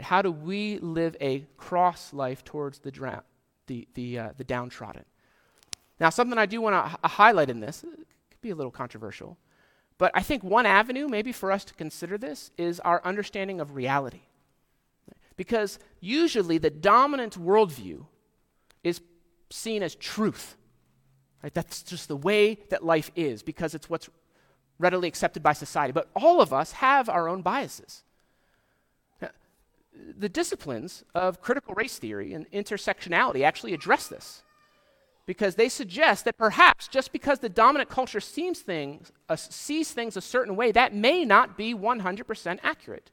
How 0.00 0.22
do 0.22 0.30
we 0.30 0.78
live 0.78 1.16
a 1.20 1.46
cross 1.56 2.12
life 2.12 2.44
towards 2.44 2.80
the, 2.80 2.92
the, 3.66 3.88
the, 3.94 4.18
uh, 4.18 4.30
the 4.36 4.44
downtrodden? 4.44 5.04
Now, 5.98 6.10
something 6.10 6.38
I 6.38 6.46
do 6.46 6.60
want 6.60 6.74
to 6.74 6.92
h- 6.92 7.12
highlight 7.12 7.48
in 7.48 7.60
this, 7.60 7.82
it 7.82 8.06
could 8.30 8.40
be 8.42 8.50
a 8.50 8.54
little 8.54 8.70
controversial, 8.70 9.38
but 9.98 10.12
I 10.14 10.22
think 10.22 10.44
one 10.44 10.66
avenue 10.66 11.08
maybe 11.08 11.32
for 11.32 11.50
us 11.50 11.64
to 11.64 11.74
consider 11.74 12.18
this 12.18 12.50
is 12.58 12.80
our 12.80 13.02
understanding 13.04 13.60
of 13.60 13.74
reality. 13.74 14.22
Because 15.36 15.78
usually 16.00 16.58
the 16.58 16.70
dominant 16.70 17.40
worldview 17.40 18.06
is 18.84 19.00
seen 19.50 19.82
as 19.82 19.94
truth. 19.94 20.56
Right? 21.42 21.52
That's 21.52 21.82
just 21.82 22.08
the 22.08 22.16
way 22.16 22.58
that 22.70 22.84
life 22.84 23.10
is 23.16 23.42
because 23.42 23.74
it's 23.74 23.88
what's 23.88 24.08
readily 24.78 25.08
accepted 25.08 25.42
by 25.42 25.52
society. 25.52 25.92
But 25.92 26.08
all 26.14 26.40
of 26.40 26.52
us 26.52 26.72
have 26.72 27.08
our 27.08 27.28
own 27.28 27.42
biases. 27.42 28.02
The 30.18 30.28
disciplines 30.28 31.04
of 31.14 31.40
critical 31.40 31.74
race 31.74 31.98
theory 31.98 32.34
and 32.34 32.50
intersectionality 32.50 33.42
actually 33.42 33.72
address 33.72 34.08
this 34.08 34.42
because 35.26 35.56
they 35.56 35.68
suggest 35.68 36.24
that 36.24 36.38
perhaps 36.38 36.86
just 36.86 37.12
because 37.12 37.40
the 37.40 37.48
dominant 37.48 37.90
culture 37.90 38.20
things, 38.20 39.12
uh, 39.28 39.36
sees 39.36 39.90
things 39.92 40.16
a 40.16 40.20
certain 40.20 40.54
way, 40.54 40.70
that 40.72 40.94
may 40.94 41.24
not 41.24 41.56
be 41.56 41.74
100% 41.74 42.58
accurate. 42.62 43.10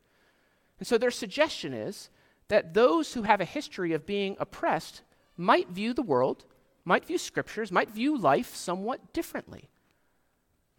And 0.79 0.87
so 0.87 0.97
their 0.97 1.11
suggestion 1.11 1.73
is 1.73 2.09
that 2.49 2.73
those 2.73 3.13
who 3.13 3.23
have 3.23 3.41
a 3.41 3.45
history 3.45 3.93
of 3.93 4.05
being 4.05 4.35
oppressed 4.39 5.01
might 5.35 5.69
view 5.69 5.93
the 5.93 6.03
world, 6.03 6.45
might 6.85 7.05
view 7.05 7.17
scriptures, 7.17 7.71
might 7.71 7.89
view 7.89 8.17
life 8.17 8.53
somewhat 8.55 9.13
differently. 9.13 9.69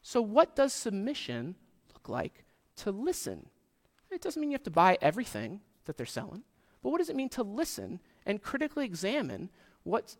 So, 0.06 0.20
what 0.20 0.54
does 0.54 0.74
submission 0.74 1.56
look 1.94 2.10
like 2.10 2.44
to 2.76 2.92
listen? 2.92 3.46
It 4.10 4.20
doesn't 4.20 4.38
mean 4.38 4.50
you 4.50 4.54
have 4.54 4.62
to 4.64 4.70
buy 4.70 4.98
everything 5.00 5.62
that 5.86 5.96
they're 5.96 6.04
selling, 6.04 6.42
but 6.82 6.90
what 6.90 6.98
does 6.98 7.08
it 7.08 7.16
mean 7.16 7.30
to 7.30 7.42
listen 7.42 8.00
and 8.26 8.42
critically 8.42 8.84
examine 8.84 9.48
what 9.82 10.16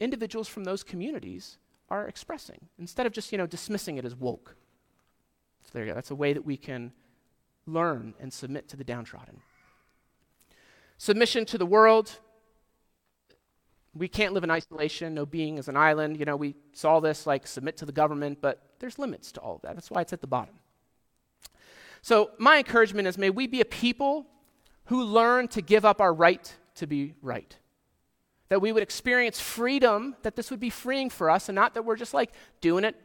individuals 0.00 0.48
from 0.48 0.64
those 0.64 0.82
communities 0.82 1.58
are 1.90 2.08
expressing 2.08 2.68
instead 2.78 3.04
of 3.04 3.12
just 3.12 3.30
you 3.30 3.36
know 3.36 3.46
dismissing 3.46 3.98
it 3.98 4.06
as 4.06 4.16
woke? 4.16 4.56
So 5.62 5.70
there 5.74 5.84
you 5.84 5.90
go. 5.90 5.94
That's 5.94 6.10
a 6.10 6.16
way 6.16 6.32
that 6.32 6.46
we 6.46 6.56
can 6.56 6.92
learn 7.66 8.14
and 8.18 8.32
submit 8.32 8.66
to 8.68 8.78
the 8.78 8.84
downtrodden. 8.84 9.42
Submission 10.96 11.44
to 11.44 11.58
the 11.58 11.66
world 11.66 12.18
we 13.98 14.08
can't 14.08 14.32
live 14.32 14.44
in 14.44 14.50
isolation 14.50 15.14
no 15.14 15.26
being 15.26 15.58
is 15.58 15.68
an 15.68 15.76
island 15.76 16.18
you 16.18 16.24
know 16.24 16.36
we 16.36 16.54
saw 16.72 17.00
this 17.00 17.26
like 17.26 17.46
submit 17.46 17.76
to 17.76 17.84
the 17.84 17.92
government 17.92 18.38
but 18.40 18.62
there's 18.78 18.98
limits 18.98 19.32
to 19.32 19.40
all 19.40 19.56
of 19.56 19.62
that 19.62 19.74
that's 19.74 19.90
why 19.90 20.00
it's 20.00 20.12
at 20.12 20.20
the 20.20 20.26
bottom 20.26 20.54
so 22.00 22.30
my 22.38 22.58
encouragement 22.58 23.08
is 23.08 23.18
may 23.18 23.30
we 23.30 23.46
be 23.46 23.60
a 23.60 23.64
people 23.64 24.26
who 24.86 25.02
learn 25.02 25.48
to 25.48 25.60
give 25.60 25.84
up 25.84 26.00
our 26.00 26.14
right 26.14 26.56
to 26.74 26.86
be 26.86 27.14
right 27.22 27.58
that 28.48 28.62
we 28.62 28.72
would 28.72 28.82
experience 28.82 29.40
freedom, 29.40 30.16
that 30.22 30.36
this 30.36 30.50
would 30.50 30.60
be 30.60 30.70
freeing 30.70 31.10
for 31.10 31.30
us, 31.30 31.48
and 31.48 31.56
not 31.56 31.74
that 31.74 31.84
we're 31.84 31.96
just 31.96 32.14
like 32.14 32.32
doing 32.60 32.84
it, 32.84 32.96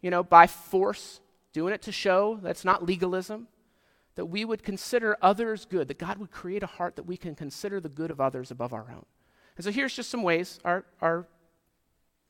you 0.00 0.10
know, 0.10 0.22
by 0.22 0.46
force, 0.46 1.20
doing 1.52 1.74
it 1.74 1.82
to 1.82 1.92
show. 1.92 2.38
That's 2.42 2.64
not 2.64 2.86
legalism. 2.86 3.48
That 4.14 4.26
we 4.26 4.44
would 4.44 4.62
consider 4.62 5.16
others 5.22 5.64
good, 5.64 5.88
that 5.88 5.98
God 5.98 6.18
would 6.18 6.30
create 6.30 6.62
a 6.62 6.66
heart 6.66 6.96
that 6.96 7.04
we 7.04 7.16
can 7.16 7.34
consider 7.34 7.80
the 7.80 7.88
good 7.88 8.10
of 8.10 8.20
others 8.20 8.50
above 8.50 8.72
our 8.72 8.90
own. 8.90 9.06
And 9.56 9.64
so 9.64 9.70
here's 9.70 9.94
just 9.94 10.10
some 10.10 10.22
ways, 10.22 10.60
our, 10.64 10.84
our 11.00 11.26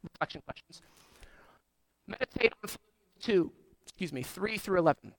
reflection 0.03 0.43
questions. 0.45 0.83
Meditate 2.07 2.53
on 2.62 2.70
2, 3.20 3.53
excuse 3.83 4.12
me, 4.12 4.23
3 4.23 4.59
through 4.59 4.79
11. 4.79 5.12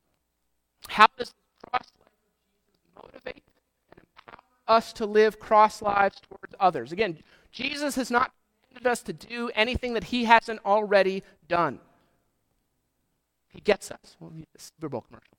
How 0.89 1.08
does 1.18 1.30
the 1.30 1.70
cross 1.70 1.88
life 1.99 3.04
motivate 3.04 3.43
and 3.91 4.01
empower 4.01 4.78
us 4.78 4.93
to 4.93 5.06
live 5.06 5.39
cross 5.39 5.82
lives 5.82 6.20
towards 6.30 6.56
others? 6.60 6.91
Again, 6.91 7.20
Jesus 7.51 7.95
has 7.95 8.12
not 8.12 8.32
commanded 8.68 8.91
us 8.91 9.01
to 9.04 9.14
do 9.14 9.49
anything 9.56 9.93
that 9.93 10.06
he 10.06 10.26
hasn't 10.26 10.60
already 10.66 11.24
done. 11.47 11.80
He 13.47 13.62
gets 13.62 13.91
us. 13.91 14.18
Well, 14.20 14.34
Super 14.58 14.89
Bowl 14.89 15.01
commercial. 15.01 15.38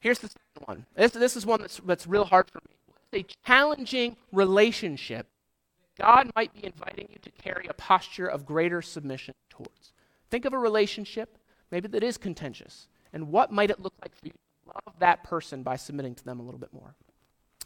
Here's 0.00 0.18
the 0.18 0.28
second 0.28 0.66
one. 0.66 0.86
This, 0.94 1.12
this 1.12 1.36
is 1.36 1.46
one 1.46 1.60
that's, 1.60 1.80
that's 1.84 2.06
real 2.06 2.24
hard 2.24 2.50
for 2.50 2.60
me. 2.68 2.76
It's 3.12 3.30
a 3.30 3.46
challenging 3.46 4.16
relationship 4.32 5.26
God 5.98 6.30
might 6.36 6.54
be 6.54 6.64
inviting 6.64 7.08
you 7.10 7.18
to 7.22 7.30
carry 7.30 7.66
a 7.66 7.74
posture 7.74 8.26
of 8.26 8.46
greater 8.46 8.80
submission 8.80 9.34
towards. 9.50 9.92
Think 10.30 10.44
of 10.44 10.52
a 10.52 10.58
relationship, 10.58 11.38
maybe 11.70 11.88
that 11.88 12.04
is 12.04 12.16
contentious, 12.16 12.88
and 13.12 13.28
what 13.28 13.50
might 13.50 13.70
it 13.70 13.80
look 13.80 13.94
like 14.02 14.14
for 14.14 14.26
you 14.26 14.32
to 14.32 14.72
love 14.86 14.94
that 15.00 15.24
person 15.24 15.62
by 15.62 15.76
submitting 15.76 16.14
to 16.14 16.24
them 16.24 16.38
a 16.38 16.42
little 16.42 16.60
bit 16.60 16.72
more? 16.72 16.94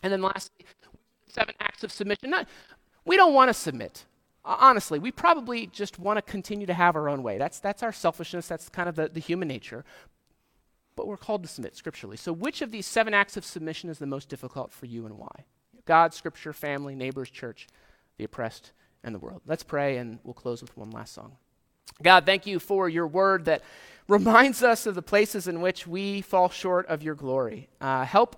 And 0.03 0.13
then 0.13 0.23
lastly, 0.23 0.65
seven 1.29 1.55
acts 1.61 1.85
of 1.85 1.93
submission. 1.93 2.31
Not, 2.31 2.49
we 3.05 3.17
don't 3.17 3.35
want 3.35 3.49
to 3.49 3.55
submit. 3.55 4.05
Honestly, 4.45 4.99
we 4.99 5.13
probably 5.13 5.67
just 5.69 5.99
want 5.99 6.17
to 6.17 6.23
continue 6.23 6.67
to 6.67 6.75
have 6.75 6.97
our 6.97 7.09
own 7.09 7.23
way. 7.23 7.39
That's, 7.39 7.61
that's 7.61 7.83
our 7.83 7.93
selfishness, 7.93 8.49
that's 8.49 8.69
kind 8.69 8.89
of 8.89 8.97
the, 8.97 9.09
the 9.09 9.21
human 9.21 9.49
nature. 9.49 9.85
But 10.97 11.07
we're 11.07 11.17
called 11.17 11.43
to 11.43 11.49
submit 11.49 11.77
scripturally. 11.77 12.17
So, 12.17 12.33
which 12.33 12.61
of 12.61 12.71
these 12.71 12.87
seven 12.87 13.15
acts 13.15 13.37
of 13.37 13.45
submission 13.45 13.89
is 13.89 13.99
the 13.99 14.07
most 14.07 14.29
difficult 14.29 14.73
for 14.73 14.87
you 14.87 15.07
and 15.07 15.17
why? 15.17 15.45
God, 15.87 16.13
scripture, 16.13 16.53
family, 16.53 16.95
neighbors, 16.95 17.31
church, 17.31 17.67
the 18.19 18.25
oppressed, 18.25 18.73
and 19.05 19.15
the 19.15 19.19
world. 19.19 19.43
Let's 19.47 19.63
pray, 19.63 19.97
and 19.97 20.19
we'll 20.25 20.35
close 20.35 20.63
with 20.63 20.77
one 20.77 20.91
last 20.91 21.15
song. 21.15 21.37
God, 22.03 22.27
thank 22.27 22.47
you 22.47 22.59
for 22.59 22.89
your 22.89 23.07
word 23.07 23.45
that 23.47 23.63
reminds 24.09 24.63
us 24.63 24.87
of 24.87 24.95
the 24.95 25.03
places 25.03 25.49
in 25.49 25.61
which 25.61 25.87
we 25.87 26.21
fall 26.21 26.49
short 26.49 26.87
of 26.87 27.03
your 27.03 27.15
glory. 27.15 27.69
Uh, 27.81 28.05
help 28.05 28.37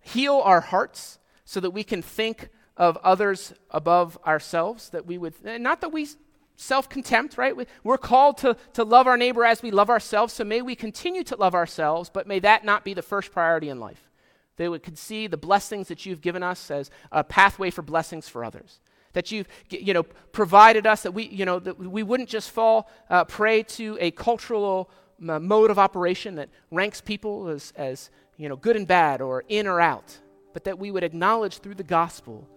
heal 0.00 0.40
our 0.44 0.60
hearts 0.60 1.18
so 1.44 1.60
that 1.60 1.70
we 1.70 1.84
can 1.84 2.02
think 2.02 2.48
of 2.76 2.96
others 2.98 3.52
above 3.70 4.18
ourselves, 4.26 4.90
that 4.90 5.06
we 5.06 5.18
would, 5.18 5.34
not 5.44 5.80
that 5.80 5.90
we 5.92 6.08
self 6.56 6.88
contempt, 6.88 7.36
right? 7.36 7.54
We're 7.82 7.98
called 7.98 8.38
to, 8.38 8.56
to 8.74 8.84
love 8.84 9.06
our 9.06 9.16
neighbor 9.16 9.44
as 9.44 9.62
we 9.62 9.70
love 9.70 9.90
ourselves, 9.90 10.32
so 10.32 10.44
may 10.44 10.62
we 10.62 10.74
continue 10.74 11.24
to 11.24 11.36
love 11.36 11.54
ourselves, 11.54 12.10
but 12.10 12.26
may 12.26 12.38
that 12.40 12.64
not 12.64 12.84
be 12.84 12.94
the 12.94 13.02
first 13.02 13.32
priority 13.32 13.68
in 13.68 13.80
life. 13.80 14.10
They 14.56 14.68
would 14.68 14.98
see 14.98 15.26
the 15.26 15.38
blessings 15.38 15.88
that 15.88 16.04
you've 16.04 16.20
given 16.20 16.42
us 16.42 16.70
as 16.70 16.90
a 17.10 17.24
pathway 17.24 17.70
for 17.70 17.82
blessings 17.82 18.28
for 18.28 18.44
others. 18.44 18.80
That 19.12 19.32
you've 19.32 19.48
you 19.68 19.92
know, 19.92 20.04
provided 20.04 20.86
us, 20.86 21.02
that 21.02 21.12
we, 21.12 21.26
you 21.26 21.44
know, 21.44 21.58
that 21.58 21.78
we 21.78 22.02
wouldn't 22.02 22.28
just 22.28 22.50
fall 22.50 22.88
uh, 23.08 23.24
prey 23.24 23.64
to 23.64 23.98
a 24.00 24.12
cultural 24.12 24.90
mode 25.18 25.70
of 25.70 25.78
operation 25.78 26.36
that 26.36 26.48
ranks 26.70 27.00
people 27.00 27.48
as, 27.48 27.72
as 27.76 28.10
you 28.36 28.48
know, 28.48 28.56
good 28.56 28.76
and 28.76 28.86
bad 28.86 29.20
or 29.20 29.44
in 29.48 29.66
or 29.66 29.80
out, 29.80 30.18
but 30.52 30.64
that 30.64 30.78
we 30.78 30.90
would 30.90 31.02
acknowledge 31.02 31.58
through 31.58 31.74
the 31.74 31.84
gospel 31.84 32.48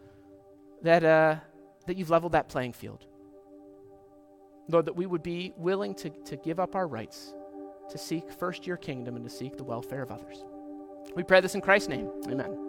that, 0.82 1.04
uh, 1.04 1.36
that 1.88 1.98
you've 1.98 2.10
leveled 2.10 2.34
that 2.34 2.48
playing 2.50 2.74
field. 2.74 3.06
Lord, 4.70 4.86
that 4.86 4.96
we 4.96 5.06
would 5.06 5.24
be 5.24 5.54
willing 5.58 5.94
to, 5.96 6.10
to 6.10 6.38
give 6.38 6.60
up 6.60 6.76
our 6.76 6.88
rights, 6.88 7.34
to 7.90 7.98
seek 7.98 8.32
first 8.32 8.66
your 8.66 8.78
kingdom 8.78 9.16
and 9.16 9.26
to 9.26 9.30
seek 9.30 9.58
the 9.58 9.64
welfare 9.64 10.02
of 10.02 10.12
others. 10.12 10.44
We 11.16 11.24
pray 11.24 11.42
this 11.42 11.56
in 11.56 11.62
Christ's 11.62 11.90
name. 11.90 12.10
Amen. 12.30 12.63